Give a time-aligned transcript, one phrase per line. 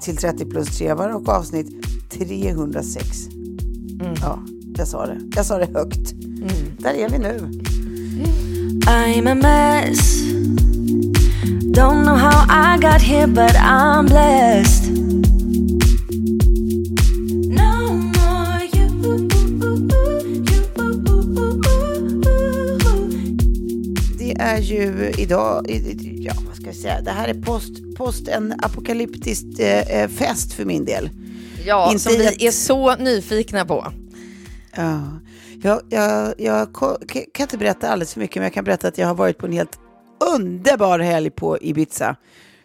[0.00, 3.28] till 30 plus 3 var och avsnitt 306.
[4.20, 4.38] Ja,
[4.76, 5.20] jag sa det.
[5.36, 6.14] Jag sa det högt.
[6.78, 7.50] Där är vi nu.
[8.86, 10.22] I'm a mess.
[11.74, 14.90] Don't know how I got here, but I'm blessed.
[17.48, 19.28] No more you.
[24.18, 25.66] Det är ju idag,
[26.64, 30.84] ska jag säga, det här är post, post en apokalyptisk eh, eh, fest för min
[30.84, 31.10] del.
[31.66, 33.92] Ja, Inte som vi ett- är så nyfikna på.
[34.76, 35.02] Ja.
[35.62, 36.74] Jag, jag, jag
[37.34, 39.46] kan inte berätta alldeles för mycket, men jag kan berätta att jag har varit på
[39.46, 39.78] en helt
[40.34, 42.16] underbar helg på Ibiza.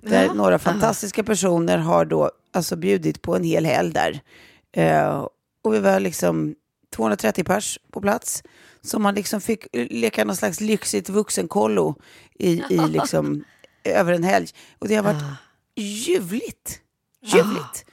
[0.01, 4.21] Där några fantastiska personer har då alltså bjudit på en hel helg där.
[4.73, 5.27] Eh,
[5.63, 6.55] och vi var liksom
[6.95, 8.43] 230 pers på plats.
[8.81, 11.95] Så man liksom fick leka någon slags lyxigt vuxenkollo
[12.39, 13.43] i, i liksom,
[13.91, 14.47] över en helg.
[14.79, 15.23] Och det har varit
[15.75, 16.79] ljuvligt.
[17.22, 17.85] Ljuvligt.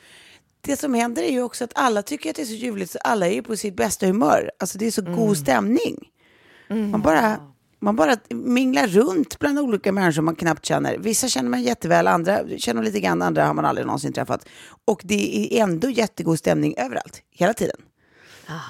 [0.61, 2.99] Det som händer är ju också att alla tycker att det är så ljuvligt så
[3.05, 4.51] alla är ju på sitt bästa humör.
[4.59, 6.09] Alltså det är så god stämning.
[6.69, 7.41] Man, bara,
[7.81, 10.99] man bara minglar runt bland olika människor man knappt känner.
[10.99, 14.49] Vissa känner man jätteväl, andra känner man lite grann, andra har man aldrig någonsin träffat.
[14.85, 17.77] Och det är ändå jättegod stämning överallt, hela tiden.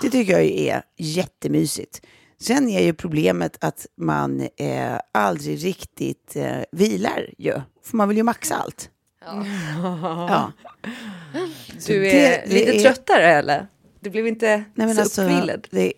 [0.03, 2.01] Det tycker jag är jättemysigt.
[2.41, 7.61] Sen är ju problemet att man eh, aldrig riktigt eh, vilar ju.
[7.85, 8.91] För man vill ju maxa allt.
[9.25, 10.53] Ja.
[11.79, 13.67] Så Du är det lite är- tröttare eller?
[14.01, 15.67] Du blev inte Nej, men så alltså, uppvillad?
[15.71, 15.93] det,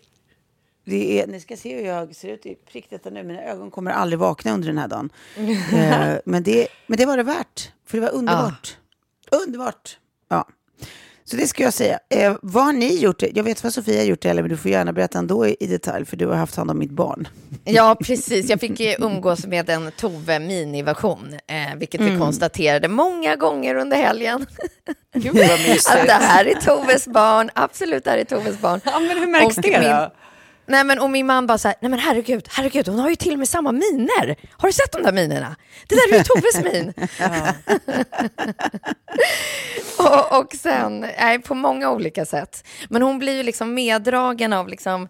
[0.85, 3.23] det är, ni ska se hur jag ser ut i prick detta nu.
[3.23, 5.09] Mina ögon kommer aldrig vakna under den här dagen.
[5.73, 7.71] eh, men, det, men det var det värt.
[7.85, 8.77] För det var underbart.
[9.45, 9.97] Underbart.
[10.29, 10.47] Ja.
[11.31, 11.99] Så det ska jag säga.
[12.09, 13.23] Eh, vad har ni gjort?
[13.33, 15.67] Jag vet vad Sofia har gjort, eller men du får gärna berätta ändå i, i
[15.67, 17.27] detalj, för du har haft hand om mitt barn.
[17.63, 18.49] Ja, precis.
[18.49, 23.97] Jag fick ju umgås med en Tove miniversion, eh, vilket vi konstaterade många gånger under
[23.97, 24.45] helgen.
[25.15, 25.89] Gud vad mysigt.
[25.89, 28.81] Att det här är Toves barn, absolut det här är Toves barn.
[28.85, 30.11] Ja, men hur märks Och det min- då?
[30.69, 33.15] Nej men och min man bara så här, nej men herregud, herregud, hon har ju
[33.15, 34.35] till och med samma miner.
[34.51, 35.55] Har du sett de där minerna?
[35.87, 36.93] Det där är ju Toves min.
[39.99, 42.67] och, och sen, nej, på många olika sätt.
[42.89, 45.07] Men hon blir ju liksom meddragen av liksom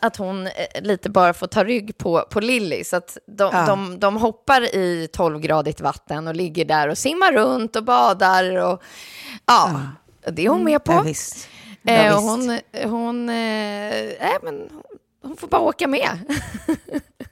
[0.00, 0.52] att hon eh,
[0.82, 2.84] lite bara får ta rygg på, på Lilly.
[2.84, 3.66] Så att de, Ja.
[3.66, 8.56] de, de hoppar i 12-gradigt vatten och ligger där och simmar runt och badar.
[8.56, 8.82] Och,
[9.46, 9.80] ja,
[10.32, 10.92] det är hon med på.
[10.92, 11.36] Ja, visst.
[11.36, 14.68] Ja, Eh, hon, hon, eh, äh, men
[15.24, 16.18] hon får bara åka med.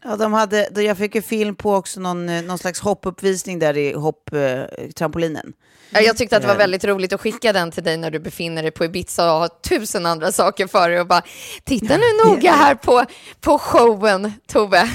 [0.04, 3.76] Ja, de hade, jag fick ju film på också någon, eh, någon slags hoppuppvisning där
[3.76, 5.46] i hopptrampolinen.
[5.46, 5.52] Eh,
[5.92, 8.62] jag tyckte att det var väldigt roligt att skicka den till dig när du befinner
[8.62, 11.22] dig på Ibiza och har tusen andra saker för dig och bara
[11.64, 13.04] titta nu noga här på,
[13.40, 14.90] på showen, Tove.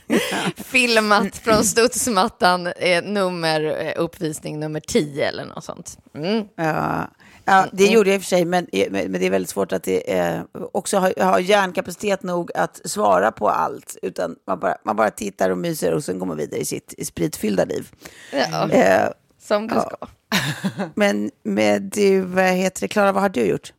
[0.56, 5.98] Filmat från studsmattan, eh, nummer, eh, uppvisning nummer 10 eller något sånt.
[6.14, 6.44] Mm.
[6.56, 7.10] Ja,
[7.44, 9.72] ja det gjorde jag i och för sig, men, men men det är väldigt svårt
[9.72, 10.40] att det, eh,
[10.72, 13.96] också ha, ha hjärnkapacitet nog att svara på allt.
[14.02, 16.94] Utan man bara, man bara tittar och myser och sen går man vidare i sitt
[17.06, 17.88] spritfyllda liv.
[18.32, 19.08] Ja, Eh,
[19.42, 19.80] som du ja.
[19.80, 20.06] ska.
[20.94, 23.72] men med du, vad heter det, Klara, vad har du gjort?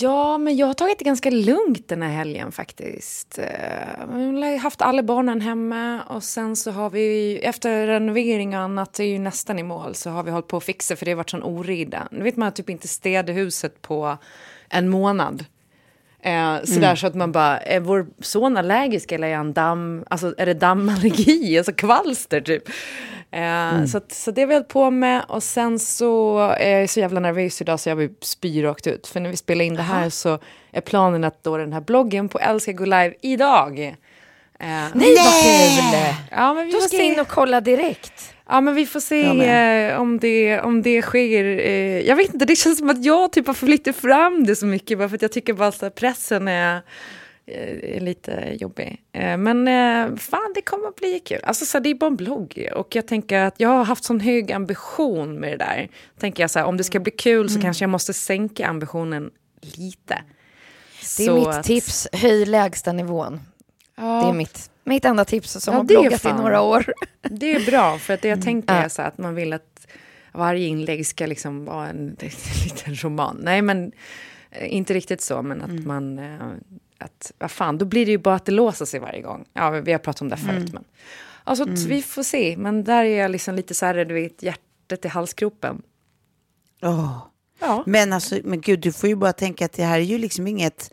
[0.00, 3.38] Ja, men jag har tagit det ganska lugnt den här helgen faktiskt.
[3.38, 3.44] Eh,
[3.98, 8.92] jag har haft alla barnen hemma och sen så har vi efter renovering och annat
[8.92, 11.10] det är ju nästan i mål så har vi hållit på att fixa för det
[11.10, 12.08] har varit sån oreda.
[12.10, 14.18] Nu vet man typ inte städa huset på
[14.68, 15.44] en månad.
[16.24, 20.34] Eh, sådär så att man bara, är vår son allergisk eller är han damm, alltså
[20.38, 22.68] är det dammallergi, alltså kvalster typ.
[23.30, 26.90] Eh, så, att, så det har vi hållit på med och sen så är jag
[26.90, 29.06] så jävla nervös idag så jag vill spy rakt ut.
[29.06, 30.38] För när vi spelar in det här så
[30.72, 33.78] är planen att då den här bloggen på Älska gå live idag.
[33.80, 36.14] Eh, Nej, vad kul!
[36.30, 38.33] Ja, men vi Då ska jag in och kolla direkt.
[38.48, 41.44] Ja, men vi får se eh, om, det, om det sker.
[41.44, 44.66] Eh, jag vet inte, det känns som att jag typ har flyttat fram det så
[44.66, 46.76] mycket bara för att jag tycker bara att pressen är,
[47.46, 49.02] eh, är lite jobbig.
[49.12, 51.40] Eh, men eh, fan, det kommer att bli kul.
[51.42, 54.04] Alltså, så här, det är bara en blogg och jag tänker att jag har haft
[54.04, 55.88] sån hög ambition med det där.
[56.20, 59.30] Tänker jag så här, om det ska bli kul så kanske jag måste sänka ambitionen
[59.62, 60.18] lite.
[61.18, 63.40] Det är Så mitt att- tips, höj lägsta nivån.
[63.96, 64.22] Ja.
[64.24, 66.92] Det är mitt, mitt enda tips som Ja, har bloggat i några år.
[67.22, 68.80] Det är bra, för att det jag tänker Ja.
[68.80, 69.86] är så att man vill att
[70.32, 72.16] varje inlägg ska liksom vara en,
[72.64, 73.36] liten roman.
[73.42, 73.92] Nej, men
[74.50, 76.18] eh, inte riktigt så, men att man...
[76.18, 76.40] eh,
[76.98, 79.44] Att, vad fan, då blir det ju bara att det låser sig varje gång.
[79.52, 80.84] Ja, vi har pratat om det förut, men...
[81.44, 82.56] Alltså, att vi får se.
[82.56, 85.82] Men där är jag liksom lite så här, du vet, hjärtat i halsgropen.
[86.82, 87.18] Åh.
[87.60, 87.82] Ja.
[87.86, 90.46] Men alltså, men gud, du får ju bara tänka att det här är ju liksom
[90.46, 90.90] inget,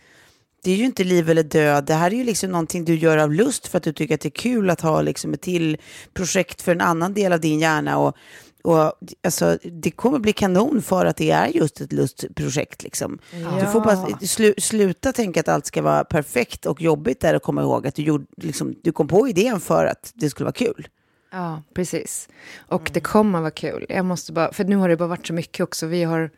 [0.64, 1.86] det är ju inte liv eller död.
[1.86, 4.22] Det här är ju liksom någonting du gör av lust för att du tycker att
[4.22, 5.78] det är kul att ha liksom ett till
[6.14, 7.98] projekt för en annan del av din hjärna.
[7.98, 8.16] Och,
[8.64, 8.94] och
[9.24, 12.84] alltså, det kommer bli kanon för att det är just ett lustprojekt.
[12.84, 13.20] Liksom.
[13.60, 17.44] Du får bara slu, sluta tänka att allt ska vara perfekt och jobbigt där och
[17.44, 20.54] komma ihåg att du, gjorde, liksom, du kom på idén för att det skulle vara
[20.54, 20.88] kul.
[21.32, 22.30] Ja, precis.
[22.58, 23.86] Och det kommer vara kul.
[23.90, 25.88] Jag måste bara, för nu har det bara varit så mycket också.
[25.88, 26.32] Vi har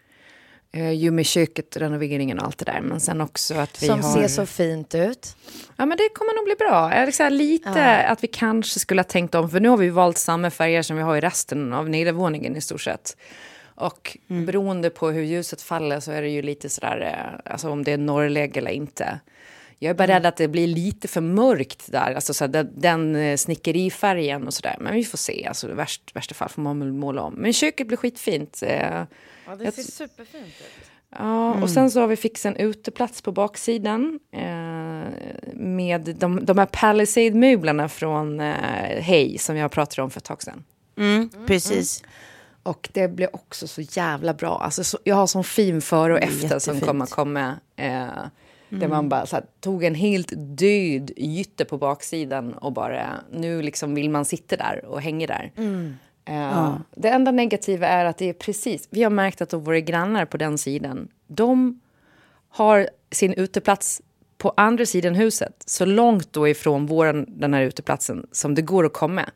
[0.74, 2.81] ju med köket, renoveringen och allt det där.
[2.81, 4.14] Men sen också att vi Som har...
[4.22, 5.36] ser så fint ut.
[5.78, 7.06] Ja, men det kommer nog bli bra.
[7.06, 10.18] Vill säga lite att vi kanske skulle ha tänkt om, för nu har vi valt
[10.18, 13.18] samma färger som vi har i resten av nedervåningen i stort sett.
[13.75, 17.02] Och beroende på hur ljuset faller så är det ju lite sådär,
[17.46, 19.20] eh, alltså om det är norrläge eller inte.
[19.80, 23.16] Jag är bara rädd att det blir lite för mörkt där, alltså så den, den
[23.16, 24.75] eh, snickerifärgen och sådär.
[24.80, 27.34] Men vi får se, alltså värst, värsta fall får man måla om.
[27.34, 28.64] Men köket blir skitfint.
[28.66, 29.04] eh,
[29.48, 30.90] Ja, det Jag- ser superfint ut.
[31.19, 34.42] Ja, och sen så har vi fixat en uteplats på baksidan eh,
[35.54, 38.54] med de, de här Palisade-möblerna från eh,
[39.01, 40.63] Hej som jag pratade om för ett tag sedan.
[41.48, 42.04] Precis.
[42.63, 44.57] Och det blev också så jävla bra.
[44.63, 46.86] Alltså, så, jag har sån fin före och efter som jättefint.
[46.86, 47.56] kommer komma.
[47.75, 48.07] Eh,
[48.69, 53.62] Där man bara så här, tog en helt död yta på baksidan och bara nu
[53.62, 55.51] liksom vill man sitta där och hänga där.
[56.25, 60.25] Eh, Det enda negativa är att det är precis, vi har märkt att våra grannar
[60.25, 61.80] på den sidan, de
[62.50, 64.02] har sin uteplats
[64.38, 68.86] på andra sidan huset, så långt då ifrån våran, den här uteplatsen som det går
[68.86, 69.30] att komma.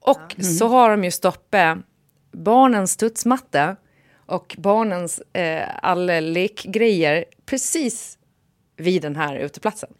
[0.00, 1.78] Och så har de ju stoppat
[2.32, 3.76] barnens studsmatta
[4.26, 8.18] och barnens eh, alla lekgrejer precis
[8.80, 9.90] vid den här uteplatsen.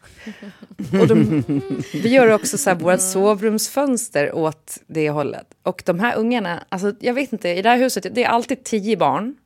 [1.01, 1.45] Och de,
[1.93, 5.47] vi gör också så här våra sovrumsfönster åt det hållet.
[5.63, 8.65] Och de här ungarna, alltså jag vet inte, i det här huset, det är alltid
[8.65, 9.37] tio barn.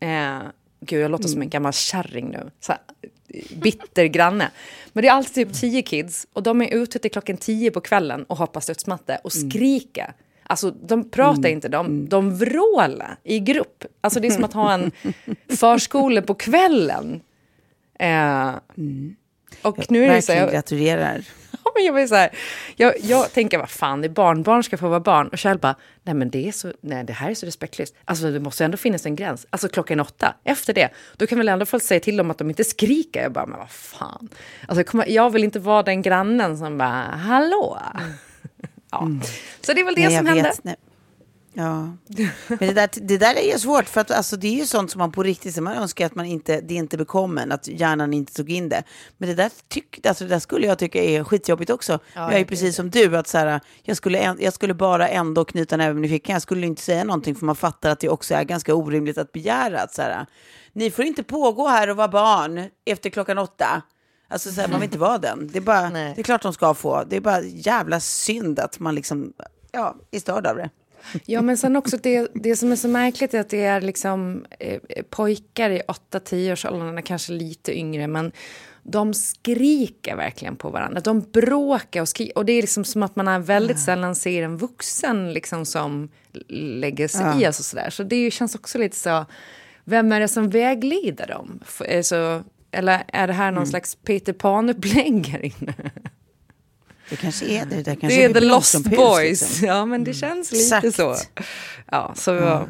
[0.00, 0.38] Eh,
[0.80, 2.50] gud, jag låter som en gammal kärring nu.
[2.60, 2.80] Så här,
[3.56, 4.50] bitter granne.
[4.92, 7.80] Men det är alltid typ tio kids och de är ute till klockan tio på
[7.80, 10.12] kvällen och hoppar studsmatta och skriker.
[10.46, 13.84] Alltså de pratar inte, de, de vrålar i grupp.
[14.00, 14.90] Alltså det är som att ha en
[15.48, 17.20] förskola på kvällen.
[17.98, 18.54] Eh,
[19.62, 21.24] och nu är det så här, gratulerar.
[21.74, 22.30] Men jag, så här,
[22.76, 25.28] jag, jag tänker, vad fan, det är barn, barn ska få vara barn.
[25.28, 27.94] Och Kjell bara, nej men det, är så, nej, det här är så respektlöst.
[28.04, 29.46] Alltså det måste ändå finnas en gräns.
[29.50, 32.48] Alltså klockan åtta, efter det, då kan väl ändå folk säga till dem att de
[32.50, 33.22] inte skriker.
[33.22, 34.28] Jag bara, men vad fan.
[34.68, 37.78] Alltså, jag jag vill inte vara den grannen som bara, hallå.
[38.90, 39.08] Ja.
[39.60, 40.24] Så det är väl det Mm.
[40.24, 40.76] Nej, som jag nej.
[41.56, 41.82] Ja,
[42.48, 44.90] men det där, det där är ju svårt för att alltså, det är ju sånt
[44.90, 48.14] som man på riktigt, man önskar att man inte, det inte bekom en, att hjärnan
[48.14, 48.82] inte tog in det.
[49.18, 51.98] Men det där, tyck, alltså, det där skulle jag tycka är skitjobbigt också.
[52.14, 55.44] jag är ju precis som du, att så här, jag, skulle, jag skulle bara ändå
[55.44, 58.34] knyta näven i fickan, jag skulle inte säga någonting för man fattar att det också
[58.34, 60.26] är ganska orimligt att begära att så här,
[60.72, 63.82] ni får inte pågå här och vara barn efter klockan åtta.
[64.28, 65.48] Alltså så här, man vill inte vara den.
[65.52, 66.12] Det är, bara, Nej.
[66.14, 67.04] det är klart de ska få.
[67.04, 69.32] Det är bara jävla synd att man liksom,
[69.72, 70.70] ja, är störd av det.
[71.26, 74.44] Ja, men sen också det, det som är så märkligt är att det är liksom
[74.60, 74.80] eh,
[75.10, 75.80] pojkar i
[76.12, 78.32] 8-10-årsåldern, kanske lite yngre, men
[78.82, 81.00] de skriker verkligen på varandra.
[81.00, 82.38] De bråkar och skriker.
[82.38, 86.08] Och det är liksom som att man är väldigt sällan ser en vuxen liksom som
[86.48, 87.44] lägger sig i.
[87.46, 87.90] Alltså sådär.
[87.90, 89.26] Så det känns också lite så,
[89.84, 91.60] vem är det som vägleder dem?
[91.66, 95.74] F- Alltså, Eller är det här någon slags Peter Pan-upplägg här inne?
[97.14, 97.76] Det kanske är det.
[97.82, 99.40] Det, kanske Det är The Lost blomsterhus, Boys.
[99.40, 99.66] liksom.
[99.68, 100.96] Ja, men det känns lite Exakt.
[100.96, 101.16] så.
[101.90, 102.66] Ja, så ja.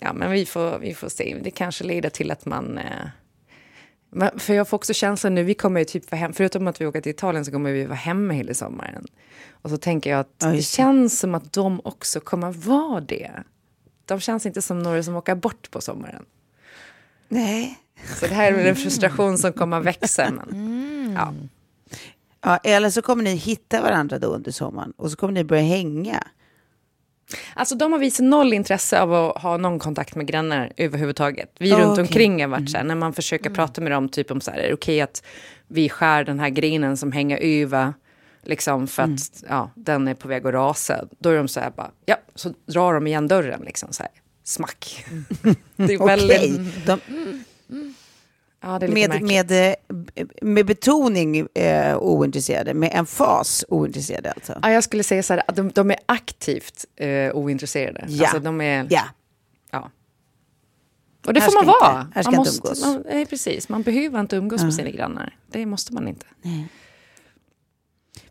[0.00, 1.36] Ja, men vi får, vi får se.
[1.42, 2.78] Det kanske leder till att man...
[2.78, 6.80] Eh, för jag får också känslan nu, vi kommer ju typ vara hem, förutom att
[6.80, 9.06] vi åker till Italien så kommer vi vara hemma hela sommaren.
[9.50, 13.30] Och så tänker jag att Ja, det känns som att de också kommer vara det.
[14.04, 16.24] De känns inte som några som åker bort på sommaren.
[17.28, 17.78] Nej.
[18.20, 20.30] Så det här är väl en frustration som kommer att växa.
[20.30, 21.34] Men, ja.
[22.46, 25.62] Ja, eller så kommer ni hitta varandra då under sommaren och så kommer ni börja
[25.62, 26.26] hänga.
[27.54, 31.52] Alltså de har visat noll intresse av att ha någon kontakt med grannar överhuvudtaget.
[31.58, 34.30] Vi Ah, runt omkring har varit så här, när man försöker prata med dem, typ
[34.30, 35.22] om så här, är det okej att
[35.68, 37.94] vi skär den här grenen som hänger över,
[38.42, 41.04] liksom för att ja, den är på väg att rasa.
[41.18, 44.12] Då är de så här bara, ja, så drar de igen dörren liksom så här,
[44.44, 45.06] smack.
[45.76, 46.72] det är väldigt, Okej.
[46.86, 47.00] De,
[48.66, 49.50] ja med, med,
[50.14, 54.58] eh, med betoning eh, ointresserade, med en fas ointresserade alltså.
[54.62, 58.04] Ja, jag skulle säga så här, att de, de är aktivt eh, ointresserade.
[58.08, 58.24] Ja.
[58.24, 59.02] Alltså de är, Ja.
[59.70, 59.90] Ja.
[61.26, 62.00] Och det Här får man vara.
[62.02, 62.84] inte- här ska man inte måste, umgås.
[62.84, 63.68] man, nej, precis.
[63.68, 65.36] Man behöver inte umgås med sina grannar.
[65.50, 66.26] Det måste man inte.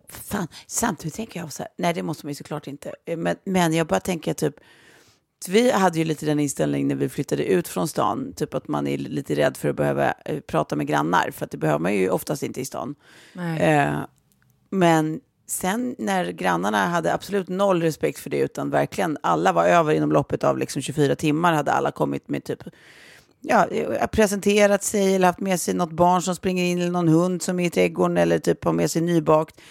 [0.10, 2.96] Fan, samtidigt tänker jag så här, nej det måste man ju såklart inte.
[3.06, 4.56] Eh, Men, men jag bara tänker typ,
[5.50, 8.88] vi hade ju lite den inställningen när vi flyttade ut från stan, typ att man
[8.88, 11.96] är lite rädd för att behöva eh, prata med grannar, för att det behöver man
[11.96, 12.96] ju oftast inte i stan.
[13.60, 14.00] Eh,
[14.70, 19.94] men sen när grannarna hade absolut noll respekt för det, utan verkligen alla var över
[19.94, 22.64] inom loppet av liksom 24 timmar, hade alla kommit med typ
[23.42, 27.08] ja, eh, presenterat sig eller haft med sig något barn som springer in eller någon
[27.08, 29.62] hund som är i trädgården eller typ har med sig nybakt.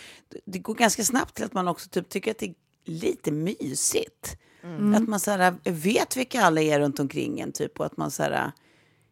[0.44, 2.54] Det går ganska snabbt till att man också typ tycker att det är
[2.84, 4.36] lite mysigt.
[4.96, 8.10] Att man så här, vet vilka alla är runt omkring en typ och att man
[8.10, 8.52] så här,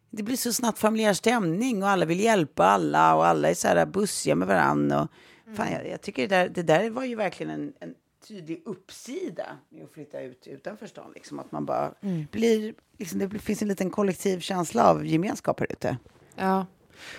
[0.09, 3.67] det blir så snabbt familjär stämning och alla vill hjälpa alla och alla är så
[3.67, 5.01] här bussiga med varandra.
[5.01, 7.93] Och, fan, jag, jag tycker det där, det där var ju verkligen en, en
[8.27, 11.11] tydlig uppsida med att flytta ut utanför stan.
[11.15, 11.93] Liksom, att man bara
[12.31, 15.97] blir, liksom, det finns en liten kollektiv känsla av gemenskap här ute.
[16.35, 16.65] Ja,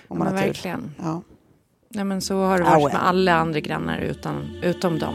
[0.08, 0.94] Om man men verkligen.
[0.98, 1.22] Ja.
[1.88, 2.92] Nej, men så har det Ah, varit well.
[2.92, 5.14] med alla andra grannar utan, utom dem.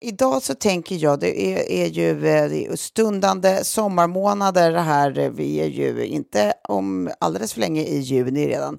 [0.00, 5.30] Idag så tänker jag, det är, är ju eh, det är stundande sommarmånader här.
[5.30, 8.78] Vi är ju inte om alldeles för länge i juni redan.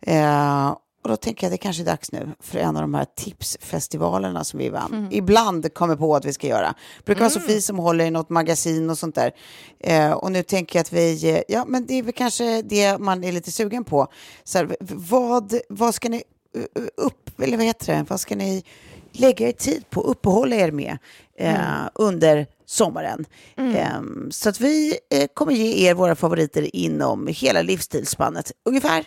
[0.00, 3.06] Eh, och då tänker jag det kanske är dags nu för en av de här
[3.16, 6.74] tipsfestivalerna som vi ibland, ibland kommer på att vi ska göra.
[6.98, 9.32] Det brukar vara Sofie som håller i något magasin och sånt där.
[9.80, 12.98] Eh, och nu tänker jag att vi, eh, ja men det är väl kanske det
[12.98, 14.08] man är lite sugen på.
[14.44, 16.22] Så här, vad, vad ska ni
[16.56, 18.64] eh, upp, eller vad heter det, vad ska ni
[19.12, 20.98] lägga er tid på, uppehålla er med
[21.38, 23.24] eh, under sommaren.
[23.56, 24.00] Eh,
[24.30, 29.04] så att vi eh, kommer ge er våra favoriter inom hela livsstilsspannet, ungefär.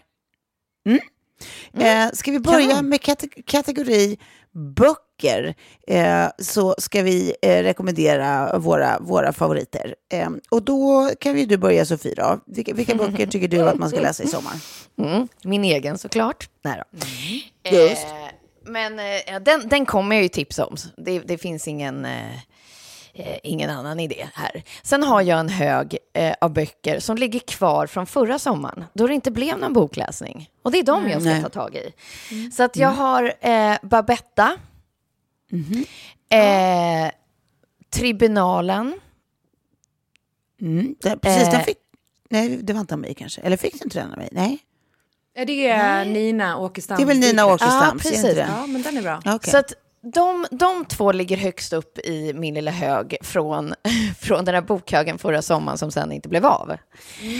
[0.87, 0.99] Mm.
[1.73, 4.17] Eh, ska vi börja med kate- kategori
[4.75, 5.55] böcker
[5.87, 9.95] eh, så ska vi eh, rekommendera våra, våra favoriter.
[10.13, 12.39] Eh, och då kan vi du börja Sofie då.
[12.45, 14.53] Vilka, vilka böcker tycker du att man ska läsa i sommar?
[14.97, 16.49] Mm, min egen såklart.
[16.63, 17.07] Nej då.
[17.77, 18.05] Just.
[18.65, 20.75] Men eh, den, den kommer jag ju tipsa om.
[20.97, 22.35] Det, det finns ingen, eh,
[23.13, 24.63] eh, ingen annan idé här.
[24.83, 29.07] Sen har jag en hög eh, av böcker som ligger kvar från förra sommaren, då
[29.07, 30.49] det inte blev någon bokläsning.
[30.61, 31.41] Och det är de jag ska Nej.
[31.43, 31.93] ta tag i.
[32.51, 34.57] Så att jag har eh, Babetta,
[36.29, 37.11] eh,
[37.89, 38.99] Tribunalen,
[40.61, 40.95] Mm.
[41.01, 41.65] Det, precis, den Eh.
[41.65, 41.77] fick...
[42.29, 43.41] Nej, det var inte av mig kanske.
[43.41, 44.29] Eller fick den inte den av mig?
[44.31, 44.59] Nej.
[45.35, 46.97] Är det Nina Åkestam?
[46.97, 48.05] Det är väl Nina Åkerstams?
[48.05, 48.37] Ja, precis.
[48.37, 49.21] Ja, men den är bra.
[49.25, 49.51] Okej.
[49.51, 49.73] Så att
[50.13, 53.73] de, de två ligger högst upp i min lilla hög från,
[54.19, 56.77] från den här bokhögen förra sommaren som sen inte blev av.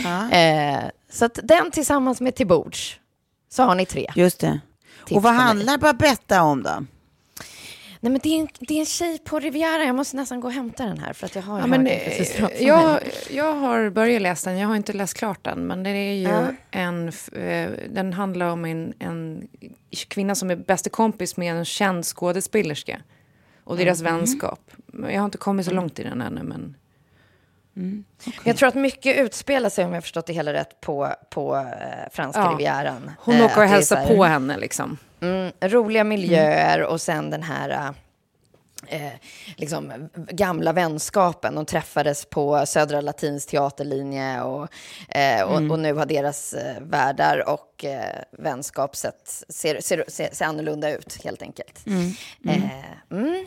[0.04, 0.30] Ja.
[0.30, 0.80] Eh,
[1.12, 3.00] så att den tillsammans med Till bords,
[3.50, 4.12] så har ni tre.
[4.14, 4.60] Just det.
[5.06, 6.84] Tips Och vad handlar Babetta om då?
[8.04, 10.48] Nej, men det, är en, det är en tjej på Riviera, jag måste nästan gå
[10.48, 14.22] och hämta den här för att jag har Ja, men, eh, jag, jag har börjat
[14.22, 15.66] läsa den, jag har inte läst klart den.
[15.66, 16.46] Men det är ju Ja.
[16.70, 19.48] en, eh, den handlar om en, en
[20.08, 23.00] kvinna som är bästa kompis med en känd skådespelerska.
[23.64, 24.70] Och deras vänskap.
[24.92, 26.76] Jag har inte kommit så långt i den ännu, men...
[28.44, 32.10] Jag tror att mycket utspelar sig, om jag förstått det hela rätt, på, på eh,
[32.12, 32.50] franska Ja.
[32.52, 33.10] Rivieran.
[33.18, 34.98] Hon Eh, åker och hälsar här- på henne liksom.
[35.20, 37.94] Mm, roliga miljöer och sen den här
[38.86, 39.08] eh,
[39.56, 41.54] liksom, gamla vänskapen.
[41.54, 44.68] De träffades på Södra Latins teaterlinje och,
[45.08, 50.28] eh, och, och nu har deras eh, världar och eh, vänskap sett, ser, ser, ser,
[50.32, 51.84] ser annorlunda ut helt enkelt.
[52.48, 52.62] Eh,
[53.10, 53.46] mm.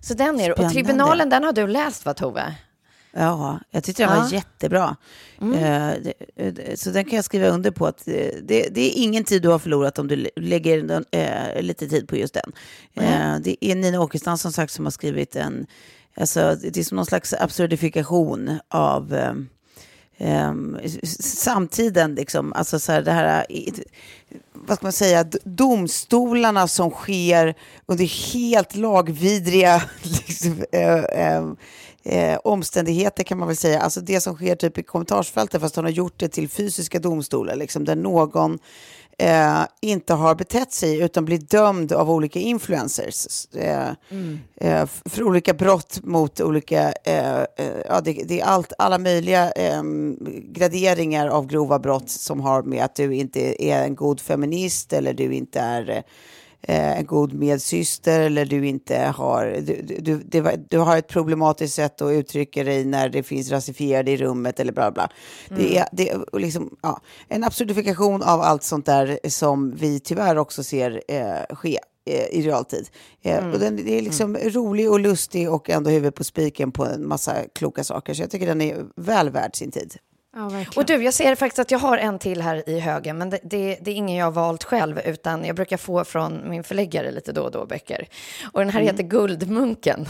[0.00, 0.60] Så den är.
[0.60, 0.70] Och.
[0.72, 2.54] Tribunalen, den har du läst va Tove?
[3.18, 4.30] Ja, jag tyckte den var Ja.
[4.32, 4.96] jättebra.
[5.40, 6.12] Eh, det,
[6.50, 9.42] det, så den kan jag skriva under på att eh, det, det är ingen tid
[9.42, 12.52] du har förlorat om du lä- lägger den, eh, lite tid på just den.
[12.94, 15.66] Eh, det är Nina Åkestam som sagt som har skrivit en,
[16.16, 19.14] alltså det är som någon slags absurdifikation av
[20.18, 22.52] eh, s- samtiden, liksom.
[22.52, 23.46] Alltså så här, det här,
[24.52, 27.54] vad ska man säga, domstolarna som sker
[27.86, 31.44] under helt lagvidriga liksom, eh, eh,
[32.06, 33.80] eh, omständigheter kan man väl säga.
[33.80, 37.56] Alltså det som sker typ i kommentarsfältet fast hon har gjort det till fysiska domstolar,
[37.56, 38.58] liksom, där någon
[39.18, 43.88] eh, inte har betett sig utan blir dömd av olika influencers eh,
[44.60, 47.46] eh, f- för olika brott mot olika, eh, eh,
[47.88, 49.82] ja det, det är allt, alla möjliga eh,
[50.52, 55.12] graderingar av grova brott som har med att du inte är en god feminist eller
[55.14, 56.02] du inte är
[56.66, 61.74] eh, en god medsyster eller du inte har, du, du, det du har ett problematiskt
[61.74, 65.08] sätt att uttrycka dig när det finns rasifierade i rummet eller bla bla.
[65.48, 70.38] Det är, det är liksom, ja, en absurdifikation av allt sånt där som vi tyvärr
[70.38, 72.88] också ser eh, ske eh, i realtid.
[73.22, 76.84] Eh, och den, det är liksom rolig och lustig och ändå huvudet på spiken på
[76.84, 78.14] en massa kloka saker.
[78.14, 79.96] Så jag tycker den är väl värd sin tid.
[80.36, 80.64] Ja.
[80.76, 83.38] Och du, jag ser faktiskt att jag har en till här i högen, men det,
[83.42, 87.10] det, det är ingen jag har valt själv, utan jag brukar få från min förläggare
[87.10, 88.08] lite då och då böcker.
[88.52, 90.06] Och den här heter Guldmunken.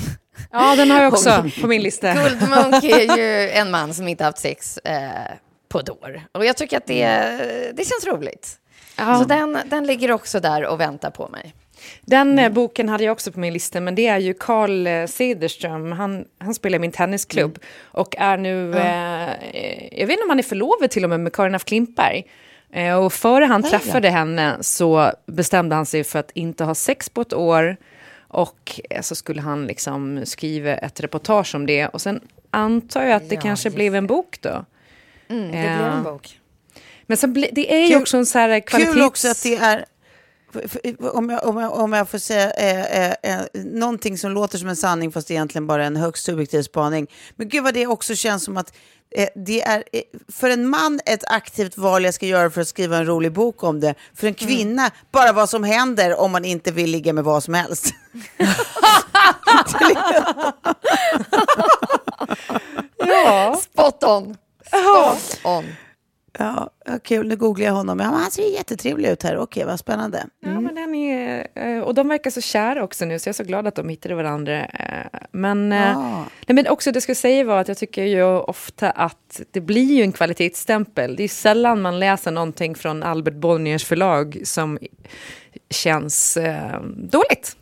[0.53, 2.15] Ja, den har jag också på min lista.
[2.15, 5.11] Guldmunk är ju en man som inte haft sex eh,
[5.69, 6.23] på ett år.
[6.33, 7.07] Och jag tycker att det,
[7.75, 8.59] det känns roligt.
[8.97, 9.19] Ja.
[9.19, 11.55] Så den, den ligger också där och väntar på mig.
[12.01, 15.07] Den eh, boken hade jag också på min lista, men det är ju Carl eh,
[15.07, 15.93] Cederström.
[15.93, 20.29] Han, han spelar i min tennisklubb och är nu, eh, eh, jag vet inte om
[20.31, 22.25] han är förlovad till och med med Karin af Klintberg.
[22.73, 23.69] Eh, och före han då.
[23.69, 27.77] träffade henne så bestämde han sig för att inte ha sex på ett år.
[28.29, 31.87] Och eh, så skulle han liksom skriva ett reportage om det.
[31.87, 32.21] Och sen
[32.51, 34.65] antar jag att det Ja, kanske blev en bok då.
[35.29, 35.77] Mm, det Ja.
[35.79, 36.41] blev en bok.
[37.07, 38.95] Men sen det är ju också en så här kvalitets...
[38.95, 39.85] Kul också att det är,
[41.13, 44.69] om jag, om jag, om jag får säga eh, eh, eh, någonting som låter som
[44.69, 47.07] en sanning fast egentligen bara en högst subjektiv spaning.
[47.37, 48.73] Men gud vad det också känns som att
[49.17, 52.69] eh, det är eh, för en man ett aktivt val jag ska göra för att
[52.69, 53.95] skriva en rolig bok om det.
[54.15, 57.55] För en kvinna bara vad som händer om man inte vill ligga med vad som
[57.55, 57.95] helst.
[62.99, 63.61] Ja.
[63.63, 64.37] Spot on!
[64.67, 65.65] Spot on.
[66.39, 67.99] Ja, ja, kul, nu googlar jag honom.
[68.01, 69.37] Ja, han ser ju jättetrevlig ut här.
[69.39, 70.27] Okej, vad spännande.
[70.41, 73.37] Ja, men den är, eh, och de verkar så kära också nu, så jag är
[73.37, 74.65] så glad att de hittade varandra.
[74.67, 76.25] eh, Men, eh, Ah.
[76.47, 79.61] nej, men också det jag skulle säga var att jag tycker ju ofta att det
[79.61, 81.17] blir ju en kvalitetsstämpel.
[81.17, 84.79] Det är sällan man läser någonting från Albert Bonniers förlag som
[85.71, 87.57] känns eh, dåligt.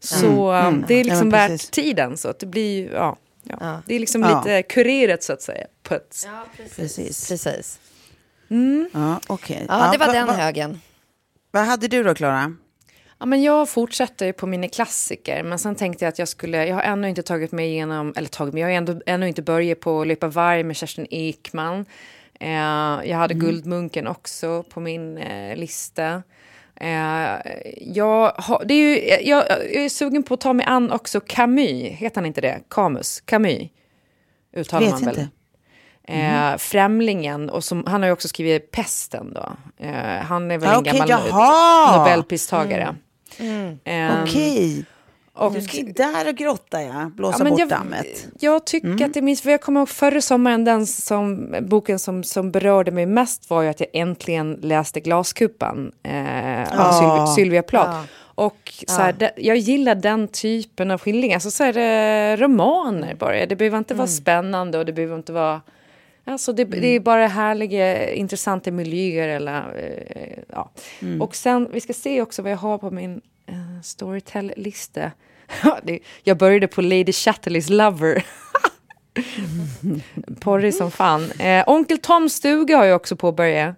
[0.00, 2.16] Så eh, det är Ja, liksom men värt tiden.
[2.16, 3.56] Så att det blir ja, ja.
[3.60, 3.82] Ja.
[3.86, 4.38] Det är liksom Ja.
[4.44, 5.66] lite kurerat så att säga.
[5.90, 6.76] Ett, Ja, precis.
[6.76, 7.28] Precis.
[7.28, 7.78] precis.
[8.92, 9.66] Ja, okej.
[9.68, 10.80] Ja, det var va- den va- högen.
[11.50, 12.54] Vad hade du då, Klara?
[13.18, 16.66] Ja, men jag fortsätter ju på mina klassiker, men sen tänkte jag att jag skulle...
[16.66, 19.42] Jag har ännu inte tagit mig igenom, eller tagit mig, jag har ändå, ännu inte
[19.42, 21.84] börjat på Löpa varg med Kerstin Ekman.
[22.40, 22.48] Eh,
[23.10, 26.22] jag hade Guldmunken också på min eh, lista.
[26.76, 27.36] Eh,
[27.76, 31.20] jag, har, det är ju, jag, jag är sugen på att ta mig an också
[31.20, 32.60] Camus, heter han inte det?
[32.70, 33.20] Camus?
[33.20, 33.62] Camus?
[34.56, 35.08] Uttalar Vet man väl?
[35.18, 35.28] inte.
[36.08, 39.48] Eh, Främlingen, och som, han har ju också skrivit Pesten då.
[39.86, 39.92] Eh,
[40.22, 41.96] han är väl Ja, en okej, gammal jaha!
[41.98, 42.96] Nobelpristagare.
[43.84, 44.84] Eh, Okej.
[45.34, 47.10] och- Du ska där och grotta, ja.
[47.14, 48.28] Blåsa Ja, bort jag, dammet.
[48.40, 52.24] jag tycker att det minns, för jag kommer ihåg förra sommaren, den som, boken som,
[52.24, 57.62] som berörde mig mest var ju att jag äntligen läste Glaskupan eh, av Sylvia, Sylvia
[57.62, 57.98] Plath.
[58.34, 63.14] Och så här, det, jag gillar den typen av skildringar, alltså så här, eh, romaner
[63.14, 63.46] bara.
[63.46, 65.60] Det behöver inte vara spännande och det behöver inte vara...
[66.28, 69.28] Alltså det, det är bara härliga, intressanta miljöer.
[69.28, 69.62] Eller,
[70.16, 70.70] eh, ja.
[71.20, 75.10] Och sen, vi ska se också vad jag har på min eh, Storytel-lista.
[75.62, 75.78] Ja,
[76.24, 78.24] jag började på Lady Chatterleys Lover.
[80.40, 81.30] Porrig som fan.
[81.30, 83.74] Eh, Onkel Toms stuga har jag också påbörjat.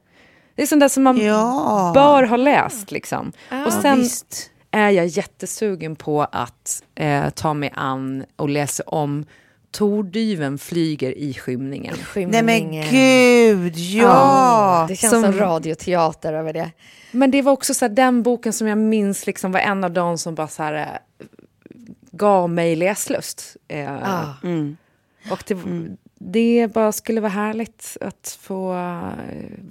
[0.54, 1.90] Det är sånt där som man Ja.
[1.94, 2.90] bör ha läst.
[2.90, 3.32] Liksom.
[3.66, 4.50] och sen Visst.
[4.70, 9.26] är jag jättesugen på att eh, ta mig an och läsa om
[9.70, 11.94] Tordyven flyger i skymningen.
[12.16, 12.90] Nej men Skymningen.
[12.90, 14.85] gud, ja!
[14.88, 16.70] Det känns Som- som radioteater över det.
[17.12, 19.90] Men det var också så här, den boken som jag minns liksom var en av
[19.90, 21.26] de som bara så här, eh,
[22.11, 23.56] gav mig läslust.
[23.68, 24.35] Eh, Ah.
[25.30, 25.56] Och det,
[26.18, 28.74] det bara skulle vara härligt att få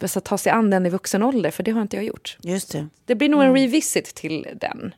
[0.01, 2.37] eh, så ta sig an den i vuxen ålder, för det har inte jag gjort.
[2.41, 2.87] Just det.
[3.05, 4.93] Det blir nog en revisit till den.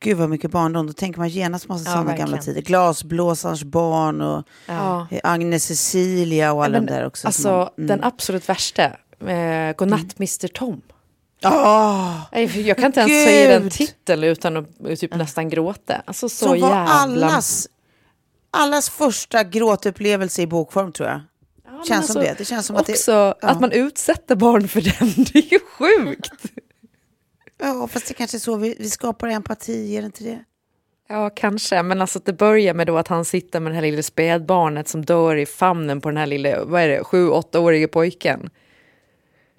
[0.00, 0.86] Gud vad mycket barndom.
[0.86, 2.60] Då tänker man genast massa Ja, sådana gamla tider.
[2.62, 5.06] Glasblåsarens barn och Ja.
[5.10, 7.26] eh, Agnes Cecilia och alla Men, de där också.
[7.26, 7.86] Alltså, som man- mm.
[7.88, 8.84] den absolut värsta,
[9.26, 10.80] eh, Godnatt Mr Tom.
[11.42, 13.72] Ah, Nej, Jag kan inte ens säga den Gud.
[13.72, 16.02] titeln utan att eh, typ nästan gråta.
[16.04, 16.84] Alltså så som var jävla...
[16.88, 17.68] allas,
[18.50, 21.20] allas första gråtupplevelse i bokform tror jag.
[21.64, 22.34] Ja, känns som alltså, det.
[22.38, 23.34] Det känns som att det- också ja.
[23.48, 26.32] att man utsätter barn för den, det är ju sjukt.
[27.60, 30.44] Ja, fast det kanske är så vi, vi skapar empati, är det inte det?
[31.08, 31.82] Ja, kanske.
[31.82, 34.88] Men alltså att det börjar med då att han sitter med det här lilla spädbarnet
[34.88, 38.50] som dör i famnen på den här lilla, vad är det, sju, åttaårige pojken.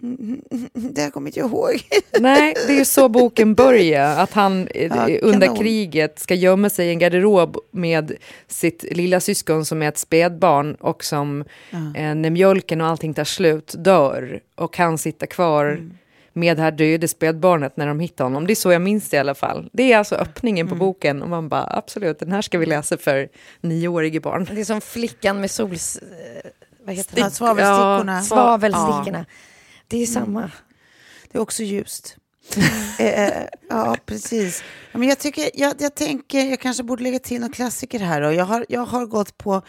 [0.73, 1.71] Det här kommer inte jag ihåg.
[2.19, 4.19] Nej, det är ju så boken börjar.
[4.19, 5.59] Att han eh, Ja, under kanon.
[5.59, 8.11] kriget ska gömma sig i en garderob med
[8.47, 13.23] sitt lilla syskon som är ett spädbarn och som eh, när mjölken och allting tar
[13.23, 15.97] slut dör och han sitter kvar Mm.
[16.33, 18.47] Med det här döde spädbarnet när de hittar honom.
[18.47, 19.69] Det är så jag minns det i alla fall.
[19.73, 20.79] Det är alltså öppningen Mm.
[20.79, 23.29] på boken och man bara absolut, den här ska vi läsa för
[23.61, 24.47] nioåriga barn.
[24.51, 25.97] Det är som flickan med sols...
[25.97, 26.49] eh,
[26.85, 27.31] Vad heter Ja, det?
[27.31, 28.13] Slavelstickorna.
[28.15, 29.25] Ja, Svavelstickorna.
[29.87, 30.51] Det är samma.
[31.31, 32.17] Det är också ljust.
[32.99, 34.63] eh, eh, ja, precis.
[34.91, 38.21] Ja, Men jag, tycker, jag, jag tänker, jag kanske borde lägga till någon klassiker här.
[38.21, 39.61] Och jag, har, jag har gått på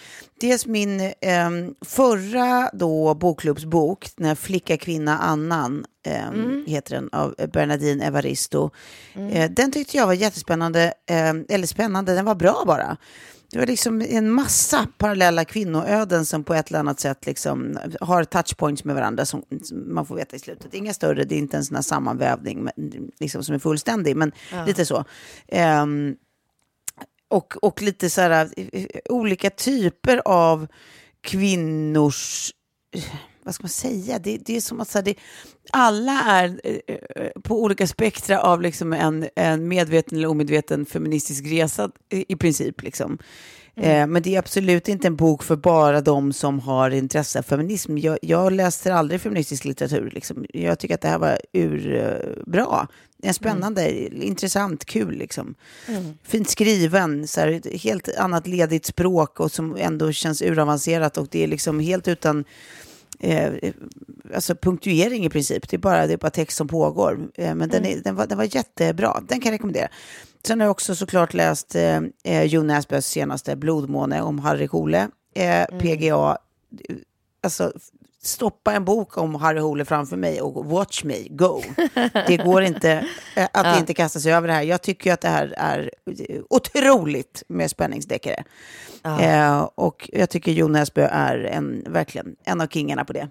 [0.42, 1.50] dels min eh,
[1.84, 6.30] förra då bokklubbsbok, den här Flicka, kvinna, annan, eh,
[6.66, 8.70] heter den, av Bernadine Evaristo.
[9.14, 12.96] Eh, den tyckte jag var jättespännande, eh, eller spännande, den var bra bara.
[13.50, 18.24] Det var liksom en massa parallella kvinnoöden som på ett eller annat sätt liksom har
[18.24, 20.74] touchpoints med varandra som, som man får veta i slutet.
[20.74, 22.68] Inga större, det är inte en sån här sammanvävning
[23.20, 24.32] liksom, som är fullständig, men
[24.66, 25.04] lite så.
[25.48, 26.16] Ehm,
[27.32, 30.66] och, och lite så här eh, olika typer av
[31.20, 32.52] kvinnors
[33.44, 35.14] vad ska man säga, det, det är som att så här, det,
[35.70, 41.44] alla är eh, eh, på olika spektra av liksom en, en medveten eller omedveten feministisk
[41.46, 42.82] resa i, i princip.
[42.82, 43.18] Liksom.
[43.76, 47.42] Eh, men det är absolut inte en bok för bara de som har intresse av
[47.42, 47.98] feminism.
[47.98, 50.10] Jag, jag läser aldrig feministisk litteratur.
[50.10, 50.46] Liksom.
[50.48, 52.88] Jag tycker att det här var urbra.
[53.24, 55.14] En spännande, intressant, kul.
[55.14, 55.54] Liksom.
[56.22, 61.28] Fint skriven, så här, ett helt annat ledigt språk och som ändå känns uravancerat och
[61.30, 62.44] det är liksom helt utan
[63.20, 63.52] eh,
[64.34, 65.68] alltså punktuering i princip.
[65.68, 67.28] Det är bara, det är bara text som pågår.
[67.34, 69.22] Eh, men den, är, den, var, den var jättebra.
[69.28, 69.88] Den kan jag rekommendera.
[70.44, 75.08] Sen har jag också såklart läst eh, eh, Jo Näsbøs senaste Blodmåne om Harry Hole.
[75.34, 76.38] Eh, PGA.
[77.42, 77.72] Alltså,
[78.24, 81.62] stoppa en bok om Harry Hole framför mig och watch me, go.
[82.26, 83.06] Det går inte
[83.36, 84.62] eh, att inte kasta sig över det här.
[84.62, 85.90] Jag tycker att det här är
[86.28, 88.44] eh, otroligt med spänningsdeckare.
[89.04, 93.28] Eh, och jag tycker Jo Näsbø är en, verkligen en av kingarna på det.